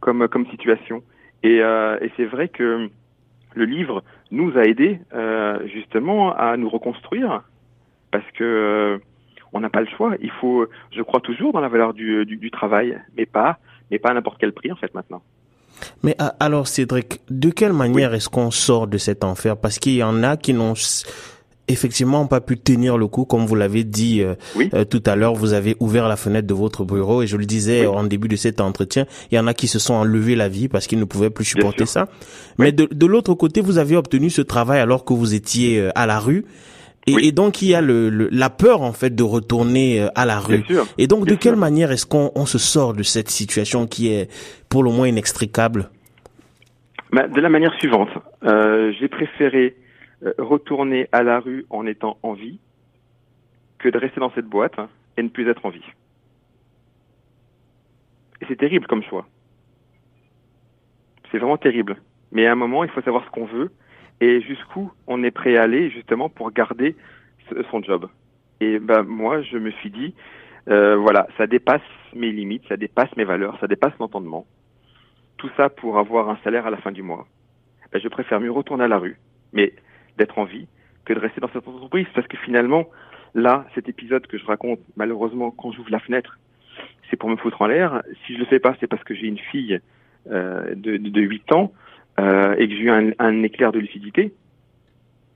comme 0.00 0.28
comme 0.28 0.46
situation. 0.46 1.02
Et, 1.42 1.56
et 1.58 2.10
c'est 2.16 2.24
vrai 2.24 2.48
que 2.48 2.88
le 3.54 3.64
livre 3.64 4.02
nous 4.30 4.56
a 4.56 4.64
aidé 4.64 5.00
justement 5.66 6.34
à 6.34 6.56
nous 6.56 6.68
reconstruire 6.68 7.42
parce 8.12 8.28
que 8.32 9.00
on 9.52 9.60
n'a 9.60 9.70
pas 9.70 9.80
le 9.80 9.86
choix. 9.86 10.14
Il 10.20 10.30
faut, 10.30 10.66
je 10.92 11.02
crois 11.02 11.20
toujours 11.20 11.52
dans 11.52 11.60
la 11.60 11.68
valeur 11.68 11.94
du, 11.94 12.24
du, 12.26 12.36
du 12.36 12.50
travail, 12.50 13.00
mais 13.16 13.26
pas, 13.26 13.58
mais 13.90 13.98
pas 13.98 14.10
à 14.10 14.14
n'importe 14.14 14.38
quel 14.40 14.52
prix 14.52 14.72
en 14.72 14.76
fait 14.76 14.94
maintenant. 14.94 15.22
Mais 16.02 16.16
alors 16.40 16.66
Cédric, 16.66 17.20
de 17.30 17.50
quelle 17.50 17.72
manière 17.72 18.10
oui. 18.10 18.16
est-ce 18.16 18.28
qu'on 18.28 18.50
sort 18.50 18.86
de 18.88 18.98
cet 18.98 19.22
enfer? 19.24 19.56
Parce 19.56 19.78
qu'il 19.78 19.94
y 19.94 20.02
en 20.02 20.22
a 20.22 20.36
qui 20.36 20.52
n'ont 20.52 20.74
effectivement 21.68 22.26
pas 22.26 22.40
pu 22.40 22.58
tenir 22.58 22.98
le 22.98 23.06
coup, 23.06 23.24
comme 23.24 23.46
vous 23.46 23.54
l'avez 23.54 23.84
dit 23.84 24.22
euh, 24.22 24.34
oui. 24.56 24.70
euh, 24.74 24.84
tout 24.84 25.02
à 25.06 25.14
l'heure. 25.14 25.34
Vous 25.34 25.52
avez 25.52 25.76
ouvert 25.80 26.08
la 26.08 26.16
fenêtre 26.16 26.46
de 26.46 26.54
votre 26.54 26.84
bureau 26.84 27.22
et 27.22 27.26
je 27.26 27.36
le 27.36 27.44
disais 27.44 27.82
oui. 27.82 27.86
en 27.86 28.04
début 28.04 28.28
de 28.28 28.36
cet 28.36 28.60
entretien, 28.60 29.06
il 29.30 29.36
y 29.36 29.38
en 29.38 29.46
a 29.46 29.54
qui 29.54 29.68
se 29.68 29.78
sont 29.78 29.94
enlevés 29.94 30.34
la 30.34 30.48
vie 30.48 30.68
parce 30.68 30.86
qu'ils 30.86 30.98
ne 30.98 31.04
pouvaient 31.04 31.30
plus 31.30 31.44
supporter 31.44 31.86
ça. 31.86 32.08
Mais 32.58 32.72
de, 32.72 32.88
de 32.90 33.06
l'autre 33.06 33.34
côté, 33.34 33.60
vous 33.60 33.78
avez 33.78 33.96
obtenu 33.96 34.30
ce 34.30 34.42
travail 34.42 34.80
alors 34.80 35.04
que 35.04 35.12
vous 35.12 35.34
étiez 35.34 35.78
euh, 35.78 35.90
à 35.94 36.06
la 36.06 36.18
rue. 36.18 36.44
Et, 37.08 37.14
oui. 37.14 37.26
et, 37.28 37.32
donc 37.32 37.62
il 37.62 37.68
y 37.68 37.74
a 37.74 37.80
le, 37.80 38.10
le, 38.10 38.28
la 38.30 38.50
peur 38.50 38.82
en 38.82 38.92
fait 38.92 39.14
de 39.14 39.22
retourner 39.22 40.02
euh, 40.02 40.08
à 40.14 40.26
la 40.26 40.38
rue. 40.38 40.62
Sûr, 40.64 40.84
et 40.98 41.06
donc 41.06 41.26
de 41.26 41.34
quelle 41.34 41.54
sûr. 41.54 41.60
manière 41.60 41.90
est-ce 41.90 42.06
qu'on 42.06 42.30
on 42.34 42.46
se 42.46 42.58
sort 42.58 42.92
de 42.92 43.02
cette 43.02 43.30
situation 43.30 43.86
qui 43.86 44.12
est 44.12 44.30
pour 44.68 44.82
le 44.82 44.90
moins 44.90 45.08
inextricable? 45.08 45.90
Bah, 47.12 47.26
De 47.26 47.40
la 47.40 47.48
manière 47.48 47.74
suivante, 47.78 48.10
euh, 48.44 48.92
j'ai 48.98 49.08
préféré 49.08 49.76
euh, 50.24 50.32
retourner 50.38 51.08
à 51.12 51.22
la 51.22 51.40
rue 51.40 51.64
en 51.70 51.86
étant 51.86 52.18
en 52.22 52.34
vie 52.34 52.58
que 53.78 53.88
de 53.88 53.98
rester 53.98 54.20
dans 54.20 54.32
cette 54.34 54.46
boîte 54.46 54.74
et 55.16 55.22
ne 55.22 55.28
plus 55.28 55.48
être 55.48 55.64
en 55.64 55.70
vie. 55.70 55.80
Et 58.40 58.44
c'est 58.48 58.56
terrible 58.56 58.86
comme 58.86 59.02
choix. 59.02 59.26
C'est 61.30 61.38
vraiment 61.38 61.56
terrible. 61.56 61.96
Mais 62.32 62.46
à 62.46 62.52
un 62.52 62.56
moment, 62.56 62.84
il 62.84 62.90
faut 62.90 63.02
savoir 63.02 63.24
ce 63.24 63.30
qu'on 63.30 63.46
veut 63.46 63.70
et 64.20 64.40
jusqu'où 64.40 64.92
on 65.06 65.22
est 65.22 65.30
prêt 65.30 65.56
à 65.56 65.62
aller 65.62 65.90
justement 65.90 66.28
pour 66.28 66.50
garder 66.52 66.96
son 67.70 67.82
job? 67.82 68.08
Et 68.60 68.78
ben 68.78 69.02
moi, 69.02 69.42
je 69.42 69.56
me 69.58 69.70
suis 69.70 69.90
dit, 69.90 70.14
euh, 70.68 70.96
voilà, 70.96 71.28
ça 71.36 71.46
dépasse 71.46 71.80
mes 72.14 72.32
limites, 72.32 72.64
ça 72.68 72.76
dépasse 72.76 73.14
mes 73.16 73.24
valeurs, 73.24 73.58
ça 73.60 73.66
dépasse 73.66 73.94
l'entendement. 73.98 74.46
tout 75.36 75.50
ça 75.56 75.68
pour 75.68 75.98
avoir 75.98 76.28
un 76.28 76.38
salaire 76.42 76.66
à 76.66 76.70
la 76.70 76.78
fin 76.78 76.90
du 76.90 77.02
mois. 77.02 77.28
Ben, 77.92 78.00
je 78.02 78.08
préfère 78.08 78.40
mieux 78.40 78.50
retourner 78.50 78.84
à 78.84 78.88
la 78.88 78.98
rue, 78.98 79.18
mais 79.52 79.72
d'être 80.16 80.36
en 80.38 80.44
vie, 80.44 80.66
que 81.04 81.12
de 81.14 81.20
rester 81.20 81.40
dans 81.40 81.48
cette 81.52 81.66
entreprise, 81.68 82.06
parce 82.12 82.26
que 82.26 82.36
finalement, 82.38 82.88
là, 83.34 83.64
cet 83.74 83.88
épisode 83.88 84.26
que 84.26 84.36
je 84.36 84.44
raconte, 84.44 84.80
malheureusement, 84.96 85.52
quand 85.52 85.70
j'ouvre 85.70 85.90
la 85.90 86.00
fenêtre, 86.00 86.38
c'est 87.08 87.16
pour 87.16 87.30
me 87.30 87.36
foutre 87.36 87.62
en 87.62 87.66
l'air. 87.66 88.02
Si 88.26 88.34
je 88.34 88.38
le 88.38 88.46
fais 88.46 88.58
pas, 88.58 88.76
c'est 88.80 88.88
parce 88.88 89.04
que 89.04 89.14
j'ai 89.14 89.26
une 89.26 89.38
fille 89.38 89.80
euh, 90.30 90.74
de, 90.74 90.96
de, 90.96 91.20
8 91.20 91.52
ans 91.52 91.72
euh, 92.18 92.54
et 92.58 92.68
que 92.68 92.74
j'ai 92.74 92.82
eu 92.82 92.90
un, 92.90 93.10
un, 93.18 93.42
éclair 93.42 93.72
de 93.72 93.78
lucidité. 93.78 94.32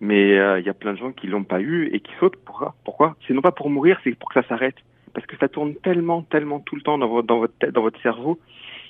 Mais 0.01 0.37
euh, 0.39 0.59
il 0.59 0.67
y 0.67 0.69
a 0.69 0.75
plein 0.75 0.93
de 0.95 0.99
gens 0.99 1.13
qui 1.13 1.29
l'ont 1.29 1.45
pas 1.45 1.61
eu 1.61 1.89
et 1.93 2.01
qui 2.01 2.13
sautent. 2.19 2.37
Pourquoi? 2.45 2.75
Pourquoi? 2.85 3.17
C'est 3.27 3.35
non 3.35 3.41
pas 3.41 3.53
pour 3.53 3.71
mourir, 3.71 4.01
c'est 4.03 4.15
pour 4.19 4.29
que 4.33 4.41
ça 4.41 4.49
s'arrête. 4.49 4.75
Parce 5.15 5.27
que 5.27 5.37
ça 5.37 5.49
tourne 5.49 5.75
tellement, 5.77 6.23
tellement 6.23 6.59
tout 6.61 6.75
le 6.75 6.83
temps 6.83 6.99
dans 6.99 7.09
votre, 7.09 7.53
tête, 7.59 7.71
dans 7.71 7.83
votre 7.83 8.01
cerveau, 8.01 8.41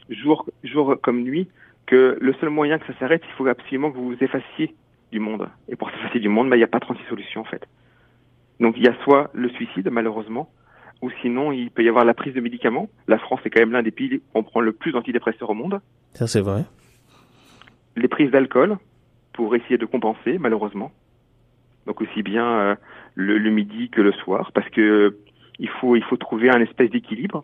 jour, 0.08 0.48
jour 0.64 0.96
comme 1.02 1.22
nuit, 1.22 1.48
que 1.86 2.16
le 2.20 2.32
seul 2.34 2.48
moyen 2.48 2.78
que 2.78 2.86
ça 2.86 2.98
s'arrête, 2.98 3.22
il 3.26 3.32
faut 3.32 3.46
absolument 3.46 3.90
que 3.90 3.96
vous 3.96 4.08
vous 4.14 4.24
effaciez 4.24 4.74
du 5.10 5.20
monde. 5.20 5.48
Et 5.68 5.76
pour 5.76 5.90
s'effacer 5.90 6.20
du 6.20 6.28
monde, 6.28 6.48
bah, 6.48 6.56
il 6.56 6.60
n'y 6.60 6.64
a 6.64 6.68
pas 6.68 6.80
36 6.80 7.02
solutions 7.08 7.42
en 7.42 7.44
fait. 7.44 7.66
Donc 8.60 8.76
il 8.78 8.84
y 8.84 8.88
a 8.88 8.94
soit 9.04 9.30
le 9.34 9.50
suicide, 9.50 9.88
malheureusement, 9.90 10.48
ou 11.02 11.10
sinon 11.20 11.52
il 11.52 11.70
peut 11.70 11.82
y 11.82 11.88
avoir 11.88 12.04
la 12.04 12.14
prise 12.14 12.32
de 12.32 12.40
médicaments. 12.40 12.88
La 13.08 13.18
France 13.18 13.40
est 13.44 13.50
quand 13.50 13.60
même 13.60 13.72
l'un 13.72 13.82
des 13.82 13.90
pays 13.90 14.14
où 14.14 14.20
on 14.34 14.42
prend 14.44 14.60
le 14.60 14.72
plus 14.72 14.92
d'antidépresseurs 14.92 15.50
au 15.50 15.54
monde. 15.54 15.80
Ça 16.14 16.26
c'est 16.26 16.40
vrai. 16.40 16.64
Les 17.96 18.08
prises 18.08 18.30
d'alcool 18.30 18.78
pour 19.32 19.54
essayer 19.54 19.78
de 19.78 19.86
compenser, 19.86 20.38
malheureusement. 20.38 20.92
Donc 21.86 22.00
aussi 22.00 22.22
bien 22.22 22.46
euh, 22.46 22.74
le, 23.14 23.38
le, 23.38 23.50
midi 23.50 23.88
que 23.90 24.00
le 24.00 24.12
soir, 24.12 24.52
parce 24.52 24.68
que 24.70 25.16
il 25.58 25.68
faut 25.68 25.96
il 25.96 26.04
faut 26.04 26.16
trouver 26.16 26.50
un 26.50 26.60
espèce 26.60 26.90
d'équilibre. 26.90 27.42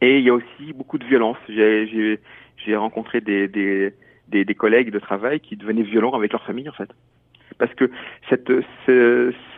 Et 0.00 0.18
il 0.18 0.24
y 0.24 0.30
a 0.30 0.34
aussi 0.34 0.72
beaucoup 0.74 0.98
de 0.98 1.04
violence. 1.04 1.38
J'ai 1.48 2.20
j'ai 2.56 2.76
rencontré 2.76 3.20
des, 3.20 3.48
des 3.48 3.94
des, 4.28 4.44
des 4.44 4.54
collègues 4.54 4.90
de 4.90 4.98
travail 4.98 5.40
qui 5.40 5.56
devenaient 5.56 5.82
violents 5.82 6.14
avec 6.14 6.32
leur 6.32 6.42
famille 6.44 6.68
en 6.68 6.72
fait 6.72 6.90
parce 7.58 7.74
que 7.74 7.90
cette, 8.28 8.50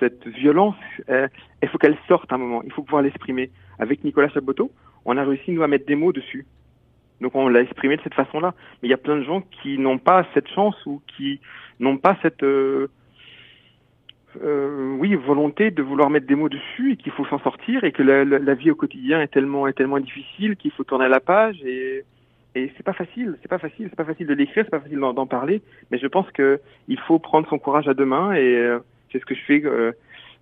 cette, 0.01 0.27
violence, 0.29 0.77
euh, 1.09 1.29
il 1.63 1.69
faut 1.69 1.79
qu'elle 1.79 1.97
sorte 2.09 2.33
un 2.33 2.39
moment, 2.39 2.63
il 2.63 2.73
faut 2.73 2.83
pouvoir 2.83 3.03
l'exprimer. 3.03 3.51
Avec 3.79 4.05
Nicolas 4.05 4.29
Chaboteau, 4.29 4.71
on 5.05 5.17
a 5.17 5.25
réussi 5.25 5.53
nous 5.53 5.63
à 5.63 5.69
mettre 5.69 5.87
des 5.87 5.97
mots 5.97 6.13
dessus. 6.13 6.47
Donc 7.21 7.35
on 7.35 7.49
l'a 7.49 7.61
exprimé 7.61 7.97
de 7.97 8.03
cette 8.03 8.15
façon-là. 8.15 8.55
Mais 8.83 8.89
il 8.89 8.91
y 8.91 8.95
a 8.95 8.99
plein 8.99 9.17
de 9.17 9.23
gens 9.23 9.43
qui 9.63 9.79
n'ont 9.79 9.99
pas 9.99 10.27
cette 10.35 10.49
chance 10.49 10.77
ou 10.87 11.01
qui 11.17 11.41
n'ont 11.81 11.99
pas 11.99 12.17
cette 12.23 12.43
euh, 12.43 12.89
euh, 14.43 14.97
oui 14.99 15.15
volonté 15.15 15.71
de 15.71 15.83
vouloir 15.83 16.11
mettre 16.11 16.27
des 16.27 16.35
mots 16.35 16.49
dessus 16.49 16.93
et 16.93 16.97
qu'il 16.97 17.13
faut 17.13 17.25
s'en 17.27 17.39
sortir 17.41 17.85
et 17.85 17.93
que 17.93 18.03
la, 18.03 18.25
la, 18.25 18.55
vie 18.55 18.71
au 18.71 18.75
quotidien 18.75 19.21
est 19.21 19.29
tellement 19.29 19.67
est 19.67 19.73
tellement 19.73 19.99
difficile 19.99 20.57
qu'il 20.57 20.71
faut 20.73 20.85
tourner 20.85 21.09
la 21.09 21.21
page 21.21 21.63
et 21.65 22.05
et 22.57 22.73
c'est 22.77 22.83
pas 22.83 22.95
facile, 22.95 23.37
c'est 23.43 23.49
pas 23.49 23.59
facile, 23.59 23.89
c'est 23.91 23.97
pas 23.97 24.07
facile 24.07 24.27
de 24.27 24.33
l'écrire, 24.33 24.65
c'est 24.65 24.71
pas 24.71 24.81
facile 24.81 24.99
d'en 24.99 25.27
parler, 25.27 25.61
mais 25.91 25.99
je 25.99 26.07
pense 26.07 26.31
que 26.33 26.59
il 26.89 26.99
faut 26.99 27.19
prendre 27.19 27.47
son 27.51 27.59
courage 27.59 27.87
à 27.87 27.93
deux 27.93 28.07
mains 28.07 28.33
et 28.33 28.57
euh, 28.57 28.79
c'est 29.13 29.19
ce 29.19 29.27
que 29.27 29.35
je 29.35 29.43
fais 29.43 29.63
euh, 29.63 29.93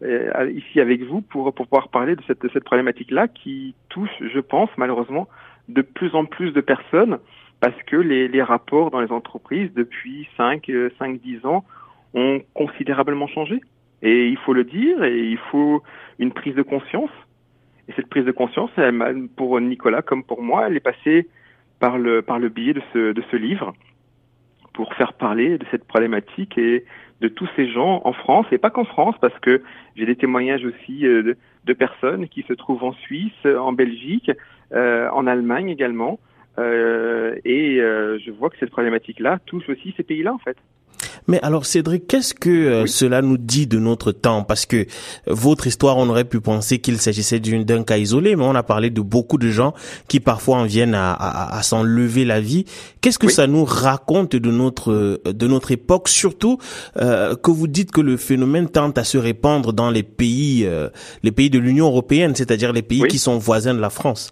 euh, 0.02 0.50
ici 0.52 0.80
avec 0.80 1.02
vous 1.02 1.22
pour, 1.22 1.52
pour 1.52 1.66
pouvoir 1.66 1.88
parler 1.88 2.14
de 2.14 2.22
cette, 2.28 2.40
de 2.40 2.48
cette 2.52 2.62
problématique-là 2.62 3.26
qui 3.26 3.74
touche, 3.88 4.10
je 4.20 4.38
pense, 4.38 4.70
malheureusement, 4.76 5.26
de 5.68 5.82
plus 5.82 6.14
en 6.14 6.24
plus 6.24 6.52
de 6.52 6.60
personnes 6.60 7.18
parce 7.60 7.80
que 7.86 7.96
les, 7.96 8.28
les 8.28 8.42
rapports 8.42 8.90
dans 8.90 9.00
les 9.00 9.10
entreprises 9.10 9.72
depuis 9.74 10.28
5, 10.36 10.70
5, 10.98 11.20
10 11.20 11.46
ans 11.46 11.64
ont 12.14 12.40
considérablement 12.52 13.26
changé. 13.26 13.60
Et 14.02 14.28
il 14.28 14.36
faut 14.36 14.52
le 14.52 14.64
dire, 14.64 15.02
et 15.02 15.18
il 15.18 15.38
faut 15.50 15.82
une 16.18 16.32
prise 16.32 16.54
de 16.54 16.62
conscience. 16.62 17.10
Et 17.88 17.92
cette 17.92 18.08
prise 18.08 18.24
de 18.24 18.32
conscience, 18.32 18.70
elle, 18.76 19.28
pour 19.36 19.58
Nicolas 19.60 20.02
comme 20.02 20.24
pour 20.24 20.42
moi, 20.42 20.66
elle 20.66 20.76
est 20.76 20.80
passée 20.80 21.28
par 21.80 21.98
le, 21.98 22.22
par 22.22 22.38
le 22.38 22.48
biais 22.48 22.74
de 22.74 22.82
ce, 22.92 23.12
de 23.12 23.22
ce 23.30 23.36
livre 23.36 23.74
pour 24.74 24.92
faire 24.94 25.14
parler 25.14 25.56
de 25.56 25.64
cette 25.70 25.84
problématique 25.84 26.58
et 26.58 26.84
de 27.20 27.28
tous 27.28 27.48
ces 27.56 27.70
gens 27.70 28.02
en 28.04 28.12
France, 28.12 28.46
et 28.52 28.58
pas 28.58 28.70
qu'en 28.70 28.84
France, 28.84 29.14
parce 29.20 29.38
que 29.38 29.62
j'ai 29.96 30.04
des 30.04 30.16
témoignages 30.16 30.64
aussi 30.64 31.06
euh, 31.06 31.34
de, 31.64 31.72
personnes 31.72 32.28
qui 32.28 32.42
se 32.42 32.52
trouvent 32.52 32.84
en 32.84 32.92
Suisse, 32.92 33.46
en 33.46 33.72
Belgique, 33.72 34.30
en 34.72 35.26
Allemagne 35.26 35.68
également, 35.68 36.18
euh, 36.58 37.34
et 37.44 37.80
euh, 37.80 38.18
je 38.24 38.30
vois 38.30 38.48
que 38.50 38.56
cette 38.60 38.70
problématique-là 38.70 39.40
touche 39.46 39.68
aussi 39.68 39.92
ces 39.96 40.04
pays-là 40.04 40.32
en 40.32 40.38
fait. 40.38 40.56
Mais 41.26 41.40
alors 41.42 41.64
Cédric, 41.66 42.06
qu'est-ce 42.06 42.34
que 42.34 42.50
euh, 42.50 42.86
cela 42.86 43.22
nous 43.22 43.38
dit 43.38 43.66
de 43.66 43.78
notre 43.78 44.12
temps? 44.12 44.44
Parce 44.44 44.66
que 44.66 44.86
votre 45.26 45.66
histoire, 45.66 45.96
on 45.96 46.08
aurait 46.08 46.24
pu 46.24 46.40
penser 46.40 46.78
qu'il 46.78 46.98
s'agissait 46.98 47.40
d'un 47.40 47.82
cas 47.82 47.96
isolé, 47.96 48.36
mais 48.36 48.44
on 48.44 48.54
a 48.54 48.62
parlé 48.62 48.90
de 48.90 49.00
beaucoup 49.00 49.38
de 49.38 49.48
gens 49.48 49.74
qui 50.06 50.20
parfois 50.20 50.58
en 50.58 50.64
viennent 50.64 50.94
à, 50.94 51.12
à, 51.12 51.56
à 51.56 51.62
s'enlever 51.62 52.24
la 52.24 52.40
vie. 52.40 52.66
Qu'est-ce 53.00 53.18
que 53.18 53.28
ça 53.28 53.46
nous 53.46 53.64
raconte 53.64 54.36
de 54.36 54.50
notre 54.50 55.20
de 55.24 55.46
notre 55.48 55.72
époque, 55.72 56.08
surtout 56.08 56.58
euh, 56.98 57.34
que 57.34 57.50
vous 57.50 57.66
dites 57.66 57.90
que 57.90 58.00
le 58.00 58.16
phénomène 58.16 58.68
tente 58.68 58.98
à 58.98 59.04
se 59.04 59.18
répandre 59.18 59.72
dans 59.72 59.90
les 59.90 60.02
pays 60.02 60.64
euh, 60.66 60.88
les 61.22 61.32
pays 61.32 61.50
de 61.50 61.58
l'Union 61.58 61.86
européenne, 61.86 62.34
c'est-à-dire 62.34 62.72
les 62.72 62.82
pays 62.82 63.02
qui 63.08 63.18
sont 63.18 63.38
voisins 63.38 63.74
de 63.74 63.80
la 63.80 63.90
France 63.90 64.30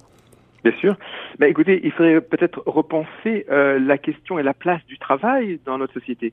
Bien 0.65 0.73
sûr. 0.79 0.97
Bah, 1.39 1.49
écoutez, 1.49 1.81
il 1.85 1.91
faudrait 1.93 2.21
peut-être 2.21 2.63
repenser 2.67 3.47
euh, 3.51 3.79
la 3.79 3.99
question 3.99 4.39
et 4.39 4.43
la 4.43 4.55
place 4.55 4.85
du 4.87 4.99
travail 4.99 5.61
dans 5.65 5.79
notre 5.79 5.95
société. 5.95 6.33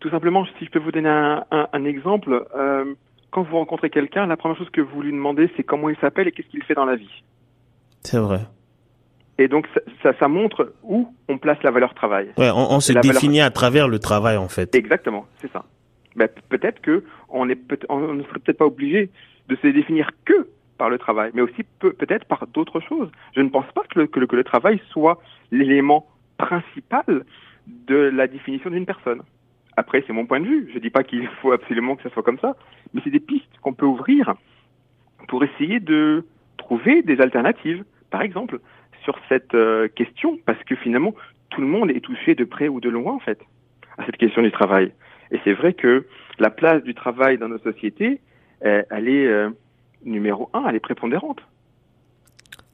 Tout 0.00 0.10
simplement, 0.10 0.44
si 0.58 0.64
je 0.64 0.70
peux 0.70 0.78
vous 0.78 0.92
donner 0.92 1.08
un, 1.08 1.44
un, 1.50 1.68
un 1.72 1.84
exemple, 1.84 2.46
euh, 2.56 2.94
quand 3.30 3.42
vous 3.42 3.56
rencontrez 3.56 3.90
quelqu'un, 3.90 4.26
la 4.26 4.36
première 4.36 4.58
chose 4.58 4.70
que 4.70 4.80
vous 4.80 5.02
lui 5.02 5.12
demandez, 5.12 5.50
c'est 5.56 5.62
comment 5.62 5.88
il 5.88 5.96
s'appelle 5.98 6.28
et 6.28 6.32
qu'est-ce 6.32 6.48
qu'il 6.48 6.62
fait 6.64 6.74
dans 6.74 6.84
la 6.84 6.96
vie. 6.96 7.22
C'est 8.02 8.18
vrai. 8.18 8.40
Et 9.38 9.48
donc 9.48 9.66
ça, 9.74 9.80
ça, 10.02 10.18
ça, 10.18 10.28
montre 10.28 10.72
où 10.82 11.14
on 11.28 11.38
place 11.38 11.62
la 11.62 11.70
valeur 11.70 11.94
travail. 11.94 12.30
Ouais, 12.38 12.50
on, 12.50 12.72
on 12.72 12.80
se 12.80 12.92
définit 12.94 13.38
valeur... 13.38 13.48
à 13.48 13.50
travers 13.50 13.88
le 13.88 13.98
travail 13.98 14.36
en 14.36 14.48
fait. 14.48 14.74
Exactement, 14.74 15.26
c'est 15.40 15.52
ça. 15.52 15.64
Peut-être 16.48 16.80
que 16.80 17.04
on 17.28 17.48
est 17.50 17.56
peut 17.56 17.78
on 17.90 18.14
ne 18.14 18.22
serait 18.22 18.38
peut-être 18.38 18.58
pas 18.58 18.64
obligé 18.64 19.10
de 19.48 19.56
se 19.56 19.66
définir 19.66 20.10
que 20.24 20.48
par 20.76 20.90
le 20.90 20.98
travail, 20.98 21.30
mais 21.34 21.42
aussi 21.42 21.64
peut, 21.78 21.92
peut-être 21.92 22.26
par 22.26 22.46
d'autres 22.46 22.80
choses. 22.80 23.10
Je 23.34 23.40
ne 23.40 23.48
pense 23.48 23.70
pas 23.72 23.82
que 23.88 24.00
le, 24.00 24.06
que 24.06 24.20
le, 24.20 24.44
travail 24.44 24.80
soit 24.90 25.20
l'élément 25.50 26.06
principal 26.38 27.24
de 27.66 27.96
la 27.96 28.26
définition 28.26 28.70
d'une 28.70 28.86
personne. 28.86 29.22
Après, 29.76 30.02
c'est 30.06 30.12
mon 30.12 30.26
point 30.26 30.40
de 30.40 30.46
vue. 30.46 30.70
Je 30.72 30.78
dis 30.78 30.90
pas 30.90 31.02
qu'il 31.02 31.26
faut 31.42 31.52
absolument 31.52 31.96
que 31.96 32.02
ça 32.02 32.10
soit 32.10 32.22
comme 32.22 32.38
ça, 32.38 32.56
mais 32.94 33.00
c'est 33.04 33.10
des 33.10 33.20
pistes 33.20 33.58
qu'on 33.62 33.74
peut 33.74 33.86
ouvrir 33.86 34.34
pour 35.28 35.42
essayer 35.44 35.80
de 35.80 36.24
trouver 36.56 37.02
des 37.02 37.20
alternatives. 37.20 37.84
Par 38.10 38.22
exemple, 38.22 38.60
sur 39.02 39.18
cette 39.28 39.54
euh, 39.54 39.88
question, 39.88 40.38
parce 40.46 40.62
que 40.64 40.76
finalement, 40.76 41.14
tout 41.50 41.60
le 41.60 41.66
monde 41.66 41.90
est 41.90 42.00
touché 42.00 42.34
de 42.34 42.44
près 42.44 42.68
ou 42.68 42.80
de 42.80 42.88
loin, 42.88 43.14
en 43.14 43.18
fait, 43.18 43.40
à 43.98 44.04
cette 44.04 44.16
question 44.16 44.42
du 44.42 44.52
travail. 44.52 44.92
Et 45.30 45.40
c'est 45.44 45.52
vrai 45.52 45.72
que 45.72 46.06
la 46.38 46.50
place 46.50 46.82
du 46.82 46.94
travail 46.94 47.38
dans 47.38 47.48
nos 47.48 47.58
sociétés, 47.58 48.20
elle 48.60 49.08
est 49.08 49.26
euh, 49.26 49.50
numéro 50.06 50.48
un, 50.54 50.66
elle 50.68 50.76
est 50.76 50.80
prépondérante. 50.80 51.40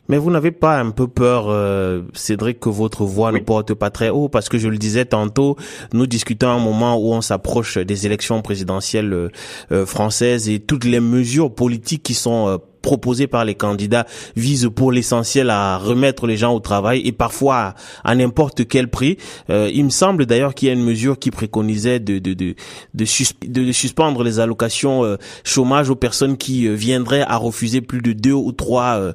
Mais 0.09 0.19
vous 0.19 0.31
n'avez 0.31 0.51
pas 0.51 0.79
un 0.79 0.91
peu 0.91 1.07
peur, 1.07 1.47
euh, 1.49 2.03
Cédric, 2.12 2.59
que 2.61 2.69
votre 2.69 3.05
voix 3.05 3.31
oui. 3.33 3.41
ne 3.41 3.45
porte 3.45 3.73
pas 3.75 3.91
très 3.91 4.11
haut? 4.11 4.29
Parce 4.29 4.49
que 4.49 4.59
je 4.59 4.69
le 4.69 4.77
disais 4.77 5.05
tantôt, 5.05 5.57
nous 5.93 6.07
discutons 6.07 6.49
à 6.49 6.53
un 6.53 6.59
moment 6.59 6.97
où 6.97 7.12
on 7.12 7.21
s'approche 7.21 7.79
des 7.79 8.05
élections 8.05 8.43
présidentielles 8.43 9.12
euh, 9.12 9.29
euh, 9.71 9.87
françaises 9.87 10.49
et 10.49 10.59
toutes 10.59 10.85
les 10.85 11.01
mesures 11.01 11.55
politiques 11.55 12.03
qui 12.03 12.15
sont 12.15 12.49
euh, 12.49 12.59
proposés 12.83 13.27
par 13.27 13.45
les 13.45 13.55
candidats 13.55 14.07
visent 14.37 14.71
pour 14.75 14.93
l'essentiel 14.93 15.51
à 15.51 15.79
remettre 15.79 16.27
les 16.27 16.37
gens 16.37 16.55
au 16.55 16.61
travail 16.61 17.01
et 17.07 17.12
parfois 17.12 17.75
à, 18.05 18.15
n'importe 18.15 18.67
quel 18.69 18.89
prix. 18.89 19.17
Euh, 19.51 19.71
il 19.73 19.85
me 19.85 19.91
semble 19.91 20.27
d'ailleurs 20.27 20.55
qu'il 20.55 20.69
y 20.69 20.71
a 20.71 20.75
une 20.75 20.85
mesure 20.85 21.19
qui 21.19 21.31
préconisait 21.31 22.01
de 22.01 22.19
de 22.19 22.35
de 22.35 22.55
de, 22.95 23.05
susp 23.05 23.45
de 23.47 23.73
suspendre 23.73 24.23
les 24.23 24.41
allocations 24.41 25.05
euh, 25.05 25.17
chômage 25.45 25.91
aux 25.91 25.97
personnes 25.97 26.37
qui 26.37 26.67
euh, 26.67 26.75
viendraient 26.75 27.23
à 27.23 27.37
refuser 27.37 27.81
plus 27.81 28.01
de 28.01 28.12
deux 28.12 28.33
ou 28.33 28.53
trois 28.53 28.99
euh, 28.99 29.12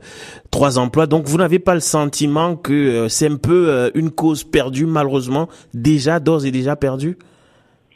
trois 0.51 0.79
emplois. 0.79 1.07
Donc 1.07 1.25
vous 1.25 1.38
n'avez 1.38 1.59
pas 1.59 1.74
le 1.74 1.79
sentiment 1.79 2.55
que 2.55 3.07
c'est 3.09 3.29
un 3.29 3.36
peu 3.36 3.91
une 3.95 4.12
cause 4.12 4.43
perdue 4.43 4.86
malheureusement 4.86 5.47
déjà 5.74 6.19
d'ores 6.19 6.45
et 6.45 6.51
déjà 6.51 6.75
perdue? 6.75 7.17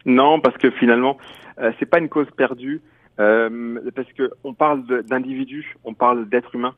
Non, 0.06 0.40
parce 0.40 0.58
que 0.58 0.70
finalement 0.72 1.18
c'est 1.80 1.86
pas 1.86 2.00
une 2.00 2.10
cause 2.10 2.28
perdue 2.36 2.82
parce 3.18 4.12
que 4.14 4.32
on 4.44 4.54
parle 4.54 4.86
d'individus, 5.04 5.76
on 5.84 5.94
parle 5.94 6.28
d'êtres 6.28 6.56
humains. 6.56 6.76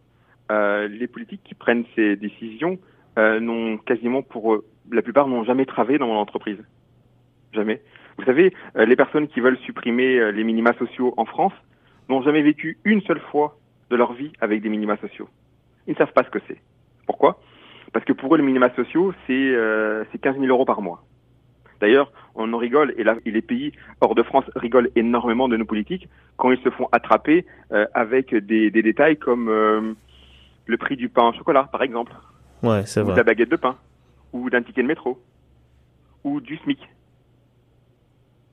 Euh, 0.51 0.87
les 0.87 1.07
politiques 1.07 1.41
qui 1.43 1.55
prennent 1.55 1.85
ces 1.95 2.15
décisions 2.15 2.77
euh, 3.17 3.39
n'ont 3.39 3.77
quasiment 3.77 4.21
pour 4.21 4.61
la 4.91 5.01
plupart 5.01 5.27
n'ont 5.27 5.43
jamais 5.43 5.65
travaillé 5.65 5.97
dans 5.97 6.07
mon 6.07 6.17
entreprise. 6.17 6.57
Jamais. 7.53 7.81
Vous 8.17 8.25
savez, 8.25 8.53
euh, 8.77 8.85
les 8.85 8.95
personnes 8.95 9.27
qui 9.27 9.39
veulent 9.39 9.57
supprimer 9.59 10.19
euh, 10.19 10.31
les 10.31 10.43
minima 10.43 10.73
sociaux 10.73 11.13
en 11.17 11.25
France 11.25 11.53
n'ont 12.09 12.21
jamais 12.21 12.41
vécu 12.41 12.77
une 12.83 13.01
seule 13.01 13.19
fois 13.19 13.57
de 13.89 13.95
leur 13.95 14.13
vie 14.13 14.31
avec 14.41 14.61
des 14.61 14.69
minima 14.69 14.97
sociaux. 14.97 15.29
Ils 15.87 15.91
ne 15.91 15.97
savent 15.97 16.13
pas 16.13 16.23
ce 16.23 16.29
que 16.29 16.39
c'est. 16.47 16.61
Pourquoi? 17.05 17.39
Parce 17.91 18.05
que 18.05 18.13
pour 18.13 18.33
eux, 18.33 18.37
les 18.37 18.43
minima 18.43 18.73
sociaux, 18.75 19.13
c'est 19.27 19.33
euh, 19.55 20.03
15 20.21 20.35
000 20.39 20.47
euros 20.47 20.65
par 20.65 20.81
mois. 20.81 21.03
D'ailleurs, 21.79 22.11
on 22.35 22.53
en 22.53 22.57
rigole 22.57 22.93
et, 22.97 23.05
et, 23.25 23.31
les 23.31 23.41
pays 23.41 23.71
hors 24.01 24.15
de 24.15 24.23
France 24.23 24.45
rigolent 24.55 24.89
énormément 24.95 25.47
de 25.47 25.57
nos 25.57 25.65
politiques 25.65 26.07
quand 26.37 26.51
ils 26.51 26.61
se 26.61 26.69
font 26.69 26.87
attraper 26.91 27.45
euh, 27.71 27.85
avec 27.93 28.33
des, 28.33 28.71
des, 28.71 28.81
détails 28.81 29.17
comme 29.17 29.49
euh, 29.49 29.93
le 30.65 30.77
prix 30.77 30.95
du 30.95 31.09
pain 31.09 31.29
au 31.29 31.33
chocolat, 31.33 31.69
par 31.71 31.83
exemple. 31.83 32.13
Ouais, 32.61 32.85
c'est 32.85 33.01
ou 33.01 33.05
vrai. 33.05 33.13
de 33.13 33.17
la 33.17 33.23
baguette 33.23 33.49
de 33.49 33.55
pain, 33.55 33.77
ou 34.31 34.49
d'un 34.49 34.61
ticket 34.61 34.81
de 34.81 34.87
métro, 34.87 35.21
ou 36.23 36.41
du 36.41 36.57
SMIC. 36.57 36.79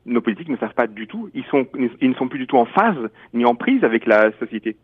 Nos 0.07 0.21
politiques 0.21 0.49
ne 0.49 0.57
savent 0.57 0.75
pas 0.75 0.87
du 0.87 1.07
tout, 1.07 1.31
ils, 1.35 1.45
sont, 1.45 1.67
ils 2.01 2.11
ne 2.11 2.15
sont 2.15 2.29
plus 2.29 2.39
du 2.39 2.47
tout 2.47 2.57
en 2.57 2.67
phase 2.67 3.11
ni 3.33 3.45
en 3.45 3.55
prise 3.55 3.85
avec 3.85 4.07
la 4.07 4.33
société. 4.39 4.77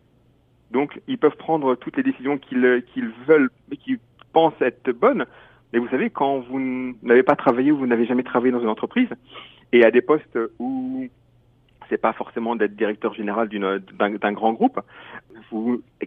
Donc, 0.71 1.01
ils 1.07 1.19
peuvent 1.19 1.37
prendre 1.37 1.75
toutes 1.77 1.97
les 1.97 2.03
décisions 2.03 2.39
qu'ils 2.39 2.83
qu'ils 2.93 3.11
veulent, 3.27 3.51
qu'ils 3.81 3.99
pensent 4.33 4.61
être 4.61 4.91
bonnes. 4.91 5.25
Mais 5.73 5.79
vous 5.79 5.89
savez, 5.89 6.11
quand 6.11 6.41
vous 6.41 6.95
n'avez 7.03 7.23
pas 7.23 7.37
travaillé 7.37 7.73
ou 7.73 7.79
vous 7.79 7.87
n'avez 7.87 8.07
jamais 8.07 8.23
travaillé 8.23 8.53
dans 8.53 8.61
une 8.61 8.69
entreprise, 8.69 9.09
et 9.73 9.85
à 9.85 9.91
des 9.91 10.01
postes 10.01 10.39
où 10.59 11.09
c'est 11.89 12.01
pas 12.01 12.13
forcément 12.13 12.57
d'être 12.57 12.75
directeur 12.77 13.15
général 13.15 13.49
d'une- 13.49 13.81
d'un 13.99 14.33
grand 14.33 14.53
groupe, 14.53 14.81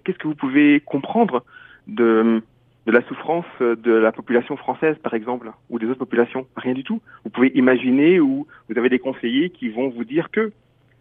qu'est-ce 0.03 0.17
que 0.17 0.27
vous 0.27 0.35
pouvez 0.35 0.81
comprendre 0.81 1.43
de, 1.87 2.41
de 2.85 2.91
la 2.91 3.01
souffrance 3.03 3.45
de 3.59 3.91
la 3.91 4.11
population 4.11 4.57
française, 4.57 4.97
par 5.01 5.13
exemple, 5.13 5.51
ou 5.69 5.79
des 5.79 5.85
autres 5.87 5.99
populations? 5.99 6.47
Rien 6.55 6.73
du 6.73 6.83
tout. 6.83 7.01
Vous 7.23 7.29
pouvez 7.29 7.51
imaginer 7.55 8.19
où 8.19 8.47
vous 8.69 8.77
avez 8.77 8.89
des 8.89 8.99
conseillers 8.99 9.49
qui 9.49 9.69
vont 9.69 9.89
vous 9.89 10.03
dire 10.03 10.31
que. 10.31 10.51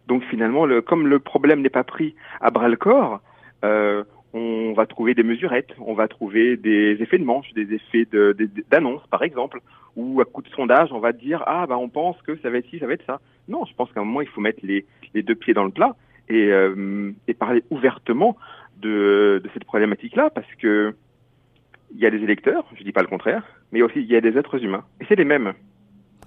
Donc 0.07 0.23
finalement, 0.23 0.65
le, 0.65 0.81
comme 0.81 1.07
le 1.07 1.19
problème 1.19 1.61
n'est 1.61 1.69
pas 1.69 1.83
pris 1.83 2.15
à 2.41 2.49
bras 2.49 2.67
le 2.67 2.77
corps, 2.77 3.21
euh, 3.63 4.03
on 4.33 4.73
va 4.73 4.85
trouver 4.85 5.15
des 5.15 5.23
mesurettes, 5.23 5.71
on 5.79 5.93
va 5.93 6.07
trouver 6.07 6.55
des 6.57 6.97
effets 7.01 7.17
de 7.17 7.23
manche, 7.23 7.51
des 7.53 7.73
effets 7.73 8.05
de- 8.11 8.33
de- 8.37 8.49
d'annonce, 8.69 9.05
par 9.07 9.23
exemple, 9.23 9.59
ou 9.95 10.21
à 10.21 10.25
coup 10.25 10.41
de 10.41 10.49
sondage, 10.49 10.91
on 10.91 10.99
va 10.99 11.11
dire 11.13 11.43
ah 11.47 11.65
bah 11.67 11.77
on 11.77 11.89
pense 11.89 12.21
que 12.21 12.37
ça 12.37 12.49
va 12.49 12.57
être 12.59 12.69
ci, 12.69 12.79
ça 12.79 12.87
va 12.87 12.93
être 12.93 13.05
ça. 13.05 13.19
Non, 13.47 13.65
je 13.65 13.73
pense 13.73 13.91
qu'à 13.91 14.01
un 14.01 14.03
moment 14.05 14.21
il 14.21 14.27
faut 14.27 14.41
mettre 14.41 14.59
les, 14.63 14.85
deux 15.23 15.35
pieds 15.35 15.53
dans 15.53 15.63
le 15.63 15.71
plat 15.71 15.95
et, 16.29 16.51
euh, 16.51 17.11
et 17.27 17.33
parler 17.33 17.63
ouvertement 17.71 18.37
de, 18.77 19.41
de 19.43 19.49
cette 19.53 19.65
problématique-là, 19.65 20.29
parce 20.29 20.53
que 20.59 20.93
il 21.91 21.99
y 21.99 22.05
a 22.05 22.11
des 22.11 22.21
électeurs, 22.23 22.65
je 22.77 22.83
dis 22.83 22.91
pas 22.91 23.01
le 23.01 23.07
contraire, 23.07 23.43
mais 23.71 23.81
aussi 23.81 23.99
il 23.99 24.05
y 24.05 24.15
a 24.15 24.21
des 24.21 24.37
êtres 24.37 24.63
humains 24.63 24.83
et 25.01 25.05
c'est 25.07 25.15
les 25.15 25.25
mêmes. 25.25 25.53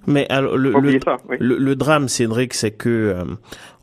Mais 0.05 0.25
alors, 0.29 0.57
le, 0.57 0.71
le, 0.71 0.77
oublier 0.77 0.99
ça. 1.03 1.17
Oui. 1.29 1.37
le, 1.39 1.57
le 1.57 1.75
drame, 1.75 2.09
Cédric, 2.09 2.53
c'est 2.53 2.71
que 2.71 2.89
euh, 2.89 3.23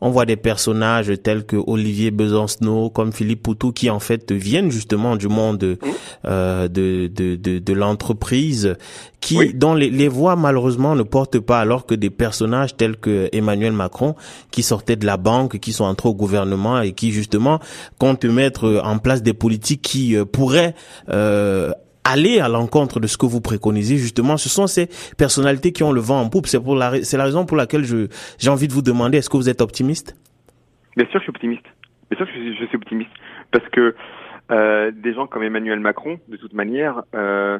on 0.01 0.09
voit 0.11 0.25
des 0.25 0.35
personnages 0.35 1.11
tels 1.23 1.45
que 1.45 1.55
Olivier 1.55 2.11
Besancenot, 2.11 2.89
comme 2.91 3.11
Philippe 3.11 3.41
Poutou, 3.43 3.71
qui 3.71 3.89
en 3.89 3.99
fait 3.99 4.31
viennent 4.31 4.71
justement 4.71 5.15
du 5.15 5.27
monde 5.27 5.77
euh, 6.25 6.67
de, 6.67 7.07
de, 7.07 7.35
de, 7.35 7.59
de 7.59 7.73
l'entreprise, 7.73 8.75
qui 9.19 9.37
Oui. 9.37 9.53
dont 9.53 9.73
les, 9.73 9.89
les 9.89 10.07
voix 10.07 10.35
malheureusement 10.35 10.95
ne 10.95 11.03
portent 11.03 11.39
pas, 11.39 11.59
alors 11.59 11.85
que 11.85 11.95
des 11.95 12.09
personnages 12.09 12.75
tels 12.77 12.97
que 12.97 13.29
Emmanuel 13.31 13.73
Macron, 13.73 14.15
qui 14.51 14.63
sortaient 14.63 14.95
de 14.95 15.05
la 15.05 15.17
banque, 15.17 15.57
qui 15.59 15.73
sont 15.73 15.85
entrés 15.85 16.09
au 16.09 16.15
gouvernement 16.15 16.81
et 16.81 16.93
qui 16.93 17.11
justement 17.11 17.59
comptent 17.97 18.25
mettre 18.25 18.81
en 18.83 18.97
place 18.99 19.23
des 19.23 19.33
politiques 19.33 19.81
qui 19.81 20.15
euh, 20.15 20.25
pourraient 20.25 20.75
euh, 21.09 21.71
aller 22.03 22.39
à 22.39 22.49
l'encontre 22.49 22.99
de 22.99 23.07
ce 23.07 23.17
que 23.17 23.25
vous 23.25 23.41
préconisez 23.41 23.97
justement 23.97 24.37
ce 24.37 24.49
sont 24.49 24.67
ces 24.67 24.87
personnalités 25.17 25.71
qui 25.71 25.83
ont 25.83 25.91
le 25.91 26.01
vent 26.01 26.19
en 26.19 26.29
poupe 26.29 26.47
c'est 26.47 26.59
pour 26.59 26.75
la 26.75 27.03
c'est 27.03 27.17
la 27.17 27.25
raison 27.25 27.45
pour 27.45 27.57
laquelle 27.57 27.83
je 27.83 28.07
j'ai 28.39 28.49
envie 28.49 28.67
de 28.67 28.73
vous 28.73 28.81
demander 28.81 29.19
est-ce 29.19 29.29
que 29.29 29.37
vous 29.37 29.49
êtes 29.49 29.61
optimiste? 29.61 30.15
Bien 30.97 31.05
sûr, 31.07 31.19
je 31.19 31.23
suis 31.23 31.29
optimiste. 31.29 31.65
Bien 32.09 32.17
sûr 32.17 32.27
je 32.27 32.31
suis, 32.31 32.57
je 32.57 32.65
suis 32.65 32.75
optimiste. 32.75 33.11
Parce 33.51 33.67
que 33.69 33.95
euh, 34.51 34.91
des 34.91 35.13
gens 35.13 35.27
comme 35.27 35.43
Emmanuel 35.43 35.79
Macron, 35.79 36.19
de 36.27 36.37
toute 36.37 36.53
manière, 36.53 37.03
euh, 37.15 37.59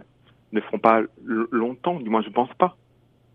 ne 0.51 0.61
feront 0.61 0.79
pas 0.79 1.01
longtemps, 1.23 1.99
du 1.99 2.09
moins 2.09 2.21
je 2.21 2.29
pense 2.29 2.53
pas. 2.55 2.75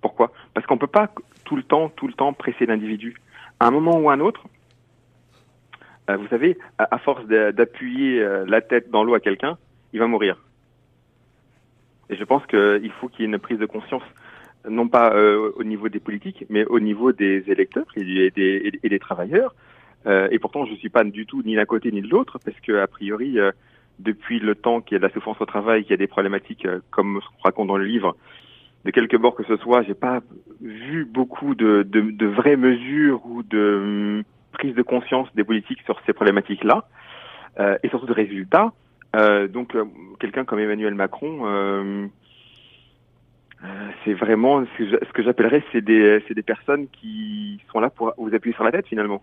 Pourquoi? 0.03 0.33
Parce 0.55 0.67
qu'on 0.67 0.79
peut 0.79 0.87
pas 0.87 1.11
tout 1.45 1.57
le 1.57 1.63
temps, 1.63 1.89
tout 1.89 2.07
le 2.07 2.13
temps 2.13 2.33
presser 2.33 2.67
l'individu. 2.67 3.17
À 3.61 3.69
un 3.69 3.71
moment 3.71 3.99
ou 3.99 4.11
à 4.11 4.13
un 4.13 4.21
autre, 4.21 4.45
euh, 6.11 6.17
vous 6.17 6.29
savez, 6.29 6.59
à, 6.79 6.99
force 6.99 7.25
d'appuyer 7.27 8.21
euh, 8.21 8.45
la 8.47 8.61
tête 8.61 8.91
dans 8.91 9.03
l'eau 9.03 9.15
à 9.15 9.21
quelqu'un, 9.21 9.59
il 9.93 10.01
va 10.01 10.07
mourir. 10.07 10.39
Et 12.11 12.17
je 12.17 12.25
pense 12.25 12.45
qu'il 12.47 12.91
faut 13.01 13.09
qu'il 13.09 13.21
y 13.21 13.29
ait 13.29 13.33
une 13.33 13.39
prise 13.39 13.59
de 13.59 13.67
conscience, 13.67 14.03
non 14.69 14.89
pas 14.89 15.15
euh, 15.15 15.51
au 15.57 15.65
niveau 15.65 15.89
des 15.89 16.01
politiques, 16.01 16.45
mais 16.49 16.65
au 16.67 16.81
niveau 16.81 17.13
des 17.13 17.45
électeurs 17.49 17.87
et 17.97 18.31
des, 18.31 18.99
travailleurs. 18.99 19.54
Euh, 20.07 20.28
et 20.30 20.39
pourtant, 20.39 20.65
je 20.67 20.73
ne 20.73 20.76
suis 20.76 20.89
pas 20.89 21.02
du 21.02 21.26
tout 21.26 21.43
ni 21.43 21.57
d'un 21.57 21.65
côté 21.65 21.91
ni 21.91 22.00
de 22.00 22.09
l'autre, 22.09 22.39
parce 22.45 22.59
que 22.61 22.76
a 22.78 22.87
priori, 22.87 23.39
euh, 23.39 23.50
depuis 23.99 24.39
le 24.39 24.54
temps 24.54 24.80
qu'il 24.80 24.95
y 24.95 24.97
a 24.97 24.99
de 24.99 25.07
la 25.07 25.13
souffrance 25.13 25.41
au 25.41 25.47
travail, 25.47 25.83
qu'il 25.83 25.91
y 25.91 25.95
a 25.95 25.99
des 25.99 26.07
problématiques 26.07 26.67
comme 26.91 27.21
ce 27.23 27.26
qu'on 27.28 27.43
raconte 27.43 27.69
dans 27.69 27.76
le 27.76 27.85
livre, 27.85 28.17
de 28.85 28.91
quelque 28.93 29.17
bord 29.17 29.35
que 29.35 29.45
ce 29.45 29.57
soit, 29.57 29.83
j'ai 29.83 29.95
pas 29.95 30.21
vu 30.61 31.04
beaucoup 31.04 31.57
de, 31.57 31.85
vraies 32.26 32.57
mesures 32.57 33.26
ou 33.26 33.43
de 33.43 33.80
hum, 33.83 34.23
prise 34.52 34.75
de 34.76 34.83
conscience 34.83 35.28
des 35.35 35.43
politiques 35.43 35.83
sur 35.85 36.00
ces 36.07 36.13
problématiques-là, 36.13 36.89
et 37.83 37.89
surtout 37.89 38.07
de 38.07 38.13
résultats. 38.13 38.73
Euh, 39.17 39.49
donc, 39.49 39.75
euh, 39.75 39.85
quelqu'un 40.21 40.45
comme 40.45 40.59
Emmanuel 40.59 40.95
Macron, 40.95 41.47
euh, 41.47 42.07
c'est 44.05 44.13
vraiment 44.13 44.65
ce 44.79 45.13
que 45.13 45.23
j'appellerais, 45.23 45.65
c'est 45.73 45.81
des, 45.81 46.23
des 46.29 46.43
personnes 46.43 46.87
qui 46.89 47.61
sont 47.73 47.81
là 47.81 47.89
pour 47.89 48.13
vous 48.19 48.35
appuyer 48.35 48.55
sur 48.55 48.65
la 48.65 48.73
tête 48.73 48.87
finalement, 48.87 49.23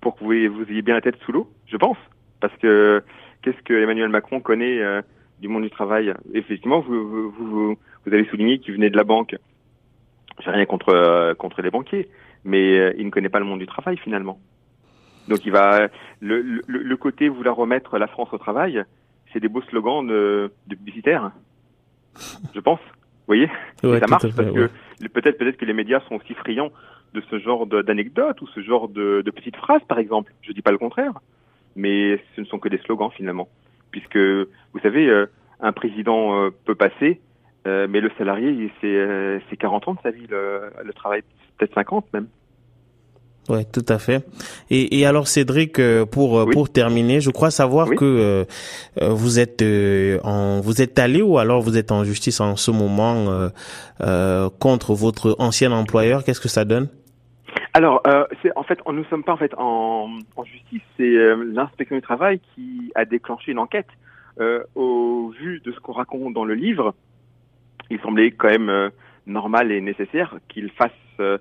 pour 0.00 0.16
que 0.16 0.24
vous, 0.24 0.32
ayez- 0.32 0.82
bien 0.82 0.94
la 0.94 1.00
tête 1.00 1.16
sous 1.24 1.32
l'eau, 1.32 1.48
je 1.66 1.76
pense, 1.76 1.96
parce 2.40 2.56
que 2.56 3.02
qu'est-ce 3.42 3.62
que 3.62 3.74
Emmanuel 3.74 4.08
Macron 4.08 4.40
connaît 4.40 4.80
du 5.38 5.48
monde 5.48 5.62
du 5.62 5.70
travail? 5.70 6.12
Effectivement, 6.34 6.80
vous, 6.80 7.30
vous, 7.30 7.78
avez 8.06 8.24
souligné 8.26 8.58
qu'il 8.58 8.74
venait 8.74 8.90
de 8.90 8.96
la 8.96 9.04
banque. 9.04 9.36
J'ai 10.40 10.50
rien 10.50 10.66
contre 10.66 11.34
contre 11.38 11.62
les 11.62 11.70
banquiers, 11.70 12.08
mais 12.44 12.92
il 12.98 13.06
ne 13.06 13.10
connaît 13.10 13.28
pas 13.28 13.38
le 13.38 13.46
monde 13.46 13.60
du 13.60 13.66
travail 13.66 13.96
finalement. 13.96 14.40
Donc 15.28 15.46
il 15.46 15.52
va 15.52 15.88
le, 16.20 16.42
le, 16.42 16.62
le 16.66 16.96
côté 16.96 17.28
vouloir 17.28 17.54
remettre 17.54 17.98
la 17.98 18.08
France 18.08 18.30
au 18.32 18.38
travail, 18.38 18.84
c'est 19.32 19.40
des 19.40 19.48
beaux 19.48 19.62
slogans 19.62 20.06
de, 20.06 20.52
de 20.66 20.74
publicitaires, 20.74 21.32
je 22.54 22.60
pense. 22.60 22.80
Vous 22.80 23.36
voyez 23.36 23.48
Ouais, 23.82 23.96
Et 23.96 24.00
ça 24.00 24.06
marche 24.06 24.22
fait, 24.22 24.32
parce 24.34 24.50
ouais. 24.50 24.68
que 25.00 25.08
peut-être 25.08 25.38
peut-être 25.38 25.56
que 25.56 25.64
les 25.64 25.72
médias 25.72 26.00
sont 26.08 26.16
aussi 26.16 26.34
friands 26.34 26.72
de 27.14 27.20
ce 27.30 27.38
genre 27.38 27.66
d'anecdotes 27.66 28.40
ou 28.40 28.46
ce 28.48 28.60
genre 28.60 28.88
de, 28.88 29.22
de 29.24 29.30
petites 29.30 29.56
phrases, 29.56 29.82
par 29.88 29.98
exemple. 29.98 30.32
Je 30.42 30.52
dis 30.52 30.62
pas 30.62 30.70
le 30.72 30.78
contraire, 30.78 31.12
mais 31.76 32.22
ce 32.34 32.40
ne 32.40 32.46
sont 32.46 32.58
que 32.58 32.68
des 32.68 32.78
slogans 32.78 33.10
finalement, 33.10 33.48
puisque 33.90 34.16
vous 34.16 34.80
savez, 34.82 35.08
euh, 35.08 35.26
un 35.60 35.72
président 35.72 36.40
euh, 36.40 36.50
peut 36.64 36.74
passer, 36.74 37.20
euh, 37.66 37.86
mais 37.88 38.00
le 38.00 38.10
salarié, 38.18 38.70
c'est 38.80 39.40
c'est 39.48 39.56
40 39.56 39.88
ans 39.88 39.94
de 39.94 40.00
sa 40.02 40.10
vie, 40.10 40.26
le, 40.28 40.70
le 40.84 40.92
travail 40.92 41.22
peut-être 41.58 41.74
50 41.74 42.12
même. 42.12 42.26
Ouais, 43.48 43.64
tout 43.64 43.84
à 43.88 43.98
fait. 43.98 44.24
Et, 44.70 45.00
et 45.00 45.06
alors 45.06 45.26
Cédric, 45.26 45.78
euh, 45.80 46.06
pour 46.06 46.38
euh, 46.38 46.44
Oui. 46.46 46.52
pour 46.52 46.70
terminer, 46.70 47.20
je 47.20 47.30
crois 47.30 47.50
savoir 47.50 47.88
Oui. 47.88 47.96
que 47.96 48.04
euh, 48.04 48.44
euh, 49.02 49.08
vous 49.08 49.40
êtes 49.40 49.62
euh, 49.62 50.20
en 50.22 50.60
vous 50.60 50.80
êtes 50.82 50.98
allé 50.98 51.20
ou 51.22 51.38
alors 51.38 51.60
vous 51.60 51.76
êtes 51.76 51.90
en 51.90 52.04
justice 52.04 52.40
en 52.40 52.54
ce 52.56 52.70
moment 52.70 53.28
euh, 53.30 53.48
euh, 54.02 54.48
contre 54.60 54.94
votre 54.94 55.34
ancien 55.38 55.72
employeur? 55.72 56.22
Qu'est-ce 56.22 56.40
que 56.40 56.48
ça 56.48 56.64
donne? 56.64 56.88
Alors, 57.72 58.02
euh, 58.06 58.24
c'est 58.42 58.50
en 58.56 58.62
fait, 58.62 58.78
on- 58.84 58.92
nous 58.92 59.00
ne 59.00 59.06
sommes 59.06 59.24
pas 59.24 59.32
en 59.32 59.36
fait 59.36 59.52
en, 59.56 60.10
en 60.36 60.44
justice. 60.44 60.82
C'est 60.96 61.02
euh, 61.16 61.50
l'inspection 61.52 61.96
du 61.96 62.02
travail 62.02 62.40
qui 62.54 62.92
a 62.94 63.04
déclenché 63.04 63.52
une 63.52 63.58
enquête. 63.58 63.88
Euh, 64.40 64.62
au 64.74 65.32
vu 65.38 65.60
de 65.64 65.72
ce 65.72 65.80
qu'on 65.80 65.92
raconte 65.92 66.34
dans 66.34 66.44
le 66.44 66.54
livre, 66.54 66.94
il 67.90 67.98
semblait 68.00 68.30
quand 68.30 68.48
même 68.48 68.68
euh, 68.70 68.90
normal 69.26 69.72
et 69.72 69.80
nécessaire 69.80 70.36
qu'il 70.48 70.70
fasse 70.70 70.90
euh, 71.18 71.38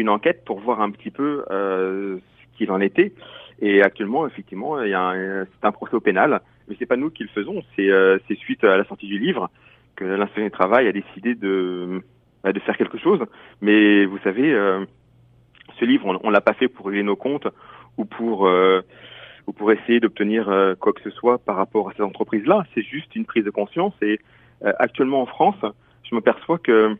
une 0.00 0.08
enquête 0.08 0.44
pour 0.44 0.60
voir 0.60 0.80
un 0.80 0.90
petit 0.90 1.10
peu 1.10 1.44
euh, 1.50 2.18
ce 2.18 2.58
qu'il 2.58 2.70
en 2.72 2.80
était. 2.80 3.12
Et 3.60 3.82
actuellement, 3.82 4.26
effectivement, 4.26 4.82
il 4.82 4.90
y 4.90 4.94
a 4.94 5.14
c'est 5.14 5.66
un 5.66 5.72
procès 5.72 5.94
au 5.94 6.00
pénal, 6.00 6.40
mais 6.66 6.76
c'est 6.78 6.86
pas 6.86 6.96
nous 6.96 7.10
qui 7.10 7.22
le 7.22 7.28
faisons. 7.28 7.62
C'est 7.76 7.90
euh, 7.90 8.18
suite 8.38 8.64
à 8.64 8.76
la 8.76 8.84
sortie 8.84 9.06
du 9.06 9.18
livre 9.18 9.50
que 9.96 10.04
l'inspection 10.04 10.44
du 10.44 10.50
travail 10.50 10.88
a 10.88 10.92
décidé 10.92 11.34
de 11.34 12.02
bah, 12.42 12.52
de 12.52 12.60
faire 12.60 12.76
quelque 12.76 12.98
chose. 12.98 13.20
Mais 13.60 14.04
vous 14.06 14.18
savez. 14.18 14.52
Euh, 14.52 14.84
ce 15.78 15.84
livre, 15.84 16.06
on, 16.06 16.18
on 16.24 16.30
l'a 16.30 16.40
pas 16.40 16.52
fait 16.52 16.68
pour 16.68 16.86
régler 16.86 17.04
nos 17.04 17.16
comptes 17.16 17.46
ou 17.96 18.04
pour 18.04 18.50
ou 19.46 19.52
pour 19.52 19.72
essayer 19.72 20.00
d'obtenir 20.00 20.44
quoi 20.80 20.92
que 20.92 21.00
ce 21.02 21.10
soit 21.10 21.38
par 21.38 21.56
rapport 21.56 21.88
à 21.88 21.92
ces 21.96 22.02
entreprises-là. 22.02 22.64
C'est 22.74 22.82
juste 22.82 23.14
une 23.14 23.24
prise 23.24 23.44
de 23.44 23.50
conscience. 23.50 23.94
Et 24.02 24.18
actuellement 24.62 25.22
en 25.22 25.26
France, 25.26 25.64
je 26.02 26.14
m'aperçois 26.14 26.58
que 26.58 26.96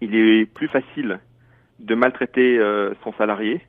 il 0.00 0.14
est 0.14 0.46
plus 0.46 0.68
facile 0.68 1.20
de 1.78 1.94
maltraiter 1.94 2.58
euh, 2.58 2.94
son 3.02 3.12
salarié 3.14 3.60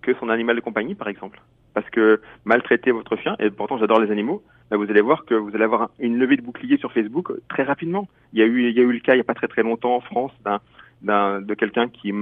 que 0.00 0.14
son 0.14 0.28
animal 0.28 0.56
de 0.56 0.60
compagnie, 0.60 0.94
par 0.94 1.08
exemple. 1.08 1.40
Parce 1.74 1.88
que 1.90 2.20
maltraiter 2.44 2.90
votre 2.90 3.16
chien, 3.16 3.36
et 3.38 3.50
pourtant 3.50 3.78
j'adore 3.78 4.00
les 4.00 4.10
animaux, 4.10 4.42
bah, 4.70 4.76
vous 4.76 4.90
allez 4.90 5.00
voir 5.00 5.24
que 5.24 5.34
vous 5.34 5.54
allez 5.54 5.64
avoir 5.64 5.90
une 5.98 6.18
levée 6.18 6.36
de 6.36 6.42
bouclier 6.42 6.76
sur 6.78 6.92
Facebook 6.92 7.32
très 7.48 7.62
rapidement. 7.62 8.08
Il 8.32 8.40
y 8.40 8.42
a 8.42 8.46
eu, 8.46 8.68
il 8.68 8.76
y 8.76 8.80
a 8.80 8.82
eu 8.82 8.92
le 8.92 9.00
cas 9.00 9.14
il 9.14 9.18
n'y 9.18 9.22
a 9.22 9.24
pas 9.24 9.34
très 9.34 9.48
très 9.48 9.62
longtemps 9.62 9.96
en 9.96 10.00
France 10.00 10.32
d'un, 10.44 10.60
d'un 11.02 11.40
de 11.40 11.54
quelqu'un 11.54 11.88
qui 11.88 12.12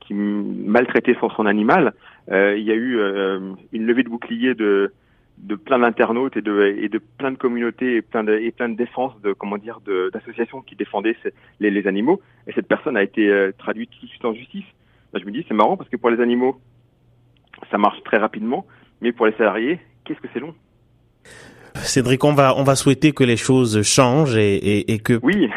qui 0.00 0.14
maltraitait 0.14 1.16
son, 1.20 1.30
son 1.30 1.46
animal. 1.46 1.92
Euh, 2.30 2.56
il 2.56 2.64
y 2.64 2.72
a 2.72 2.74
eu 2.74 2.98
euh, 2.98 3.52
une 3.72 3.86
levée 3.86 4.02
de 4.02 4.08
bouclier 4.08 4.54
de 4.54 4.92
de 5.42 5.56
plein 5.56 5.80
d'internautes 5.80 6.36
et 6.36 6.42
de 6.42 6.74
et 6.78 6.88
de 6.88 6.98
plein 6.98 7.32
de 7.32 7.36
communautés 7.36 7.96
et 7.96 8.02
plein 8.02 8.22
de 8.22 8.32
et 8.32 8.52
plein 8.52 8.68
de 8.68 8.76
défenses 8.76 9.20
de 9.22 9.32
comment 9.32 9.58
dire 9.58 9.80
d'associations 10.12 10.62
qui 10.62 10.76
défendaient 10.76 11.16
les, 11.58 11.86
animaux. 11.86 12.20
Et 12.46 12.52
cette 12.52 12.68
personne 12.68 12.96
a 12.96 13.02
été 13.02 13.28
euh, 13.28 13.52
traduite 13.58 13.90
tout 13.90 14.06
de 14.06 14.10
suite 14.10 14.24
en 14.24 14.34
justice. 14.34 14.64
Je 15.14 15.24
me 15.24 15.32
dis 15.32 15.44
c'est 15.48 15.54
marrant 15.54 15.76
parce 15.76 15.90
que 15.90 15.96
pour 15.96 16.10
les 16.10 16.20
animaux 16.20 16.60
ça 17.70 17.78
marche 17.78 18.02
très 18.04 18.18
rapidement. 18.18 18.66
Mais 19.00 19.12
pour 19.12 19.26
les 19.26 19.32
salariés 19.32 19.80
qu'est-ce 20.04 20.20
que 20.20 20.28
c'est 20.32 20.40
long? 20.40 20.54
Cédric, 21.82 22.22
on 22.24 22.34
va 22.34 22.54
on 22.56 22.64
va 22.64 22.76
souhaiter 22.76 23.12
que 23.12 23.24
les 23.24 23.36
choses 23.36 23.82
changent 23.82 24.36
et, 24.36 24.54
et, 24.54 24.92
et 24.92 24.98
que 24.98 25.18
oui 25.22 25.48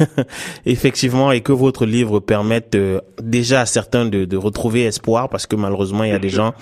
effectivement 0.66 1.32
et 1.32 1.40
que 1.40 1.52
votre 1.52 1.86
livre 1.86 2.20
permette 2.20 2.74
euh, 2.74 3.00
déjà 3.22 3.62
à 3.62 3.66
certains 3.66 4.06
de, 4.06 4.24
de, 4.24 4.36
retrouver 4.36 4.84
espoir 4.84 5.28
parce 5.28 5.46
que 5.46 5.56
malheureusement 5.56 6.04
il 6.04 6.10
y 6.10 6.14
a 6.14 6.18
des 6.18 6.28
gens 6.28 6.54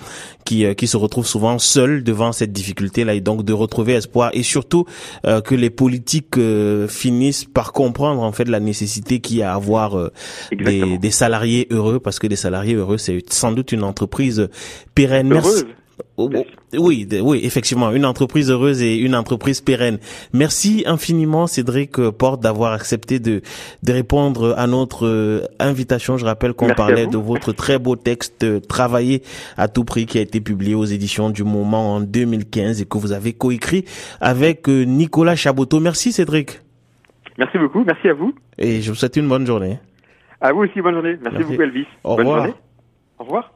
qui 0.45 0.65
euh, 0.65 0.73
qui 0.73 0.87
se 0.87 0.97
retrouvent 0.97 1.27
souvent 1.27 1.59
seuls 1.59 2.03
devant 2.03 2.31
cette 2.31 2.51
difficulté 2.51 3.03
là 3.03 3.13
et 3.13 3.21
donc 3.21 3.43
de 3.43 3.53
retrouver 3.53 3.93
espoir 3.93 4.31
et 4.33 4.43
surtout 4.43 4.85
euh, 5.25 5.41
que 5.41 5.55
les 5.55 5.69
politiques 5.69 6.35
finissent 6.87 7.45
par 7.45 7.73
comprendre 7.73 8.21
en 8.21 8.31
fait 8.31 8.47
la 8.47 8.59
nécessité 8.59 9.19
qu'il 9.19 9.37
y 9.37 9.43
a 9.43 9.51
à 9.51 9.55
avoir 9.55 10.11
des, 10.51 10.97
des 10.97 11.11
salariés 11.11 11.67
heureux 11.69 11.99
parce 11.99 12.19
que 12.19 12.27
des 12.27 12.35
salariés 12.35 12.75
heureux 12.75 12.97
c'est 12.97 13.21
sans 13.31 13.51
doute 13.51 13.71
une 13.71 13.83
entreprise 13.83 14.49
pérenne. 14.95 15.29
Merci. 15.29 15.65
Oui, 16.17 17.07
oui, 17.21 17.39
effectivement, 17.43 17.91
une 17.91 18.05
entreprise 18.05 18.49
heureuse 18.49 18.81
et 18.81 18.97
une 18.97 19.15
entreprise 19.15 19.61
pérenne. 19.61 19.97
Merci 20.33 20.83
infiniment, 20.85 21.47
Cédric 21.47 21.99
euh, 21.99 22.11
Porte, 22.11 22.41
d'avoir 22.41 22.73
accepté 22.73 23.19
de, 23.19 23.41
de 23.83 23.91
répondre 23.91 24.55
à 24.57 24.67
notre 24.67 25.05
euh, 25.05 25.41
invitation. 25.59 26.17
Je 26.17 26.25
rappelle 26.25 26.53
qu'on 26.53 26.69
parlait 26.69 27.07
de 27.07 27.17
votre 27.17 27.51
très 27.51 27.79
beau 27.79 27.95
texte 27.95 28.43
euh, 28.43 28.59
Travailler 28.59 29.21
à 29.57 29.67
tout 29.67 29.83
prix 29.83 30.05
qui 30.05 30.17
a 30.17 30.21
été 30.21 30.41
publié 30.41 30.75
aux 30.75 30.85
éditions 30.85 31.29
du 31.29 31.43
Moment 31.43 31.95
en 31.95 31.99
2015 32.01 32.81
et 32.81 32.85
que 32.85 32.97
vous 32.97 33.11
avez 33.11 33.33
coécrit 33.33 33.85
avec 34.21 34.67
Nicolas 34.67 35.35
Chaboteau. 35.35 35.79
Merci, 35.79 36.11
Cédric. 36.11 36.61
Merci 37.37 37.57
beaucoup. 37.57 37.83
Merci 37.85 38.09
à 38.09 38.13
vous. 38.13 38.33
Et 38.57 38.81
je 38.81 38.89
vous 38.89 38.95
souhaite 38.95 39.17
une 39.17 39.27
bonne 39.27 39.45
journée. 39.45 39.79
À 40.41 40.53
vous 40.53 40.61
aussi, 40.61 40.81
bonne 40.81 40.93
journée. 40.93 41.17
Merci, 41.21 41.43
beaucoup, 41.43 41.61
Elvis. 41.61 41.87
Au 42.03 42.15
bonne 42.15 42.27
revoir. 42.27 42.45
Journée. 42.45 42.59
Au 43.19 43.23
revoir. 43.23 43.54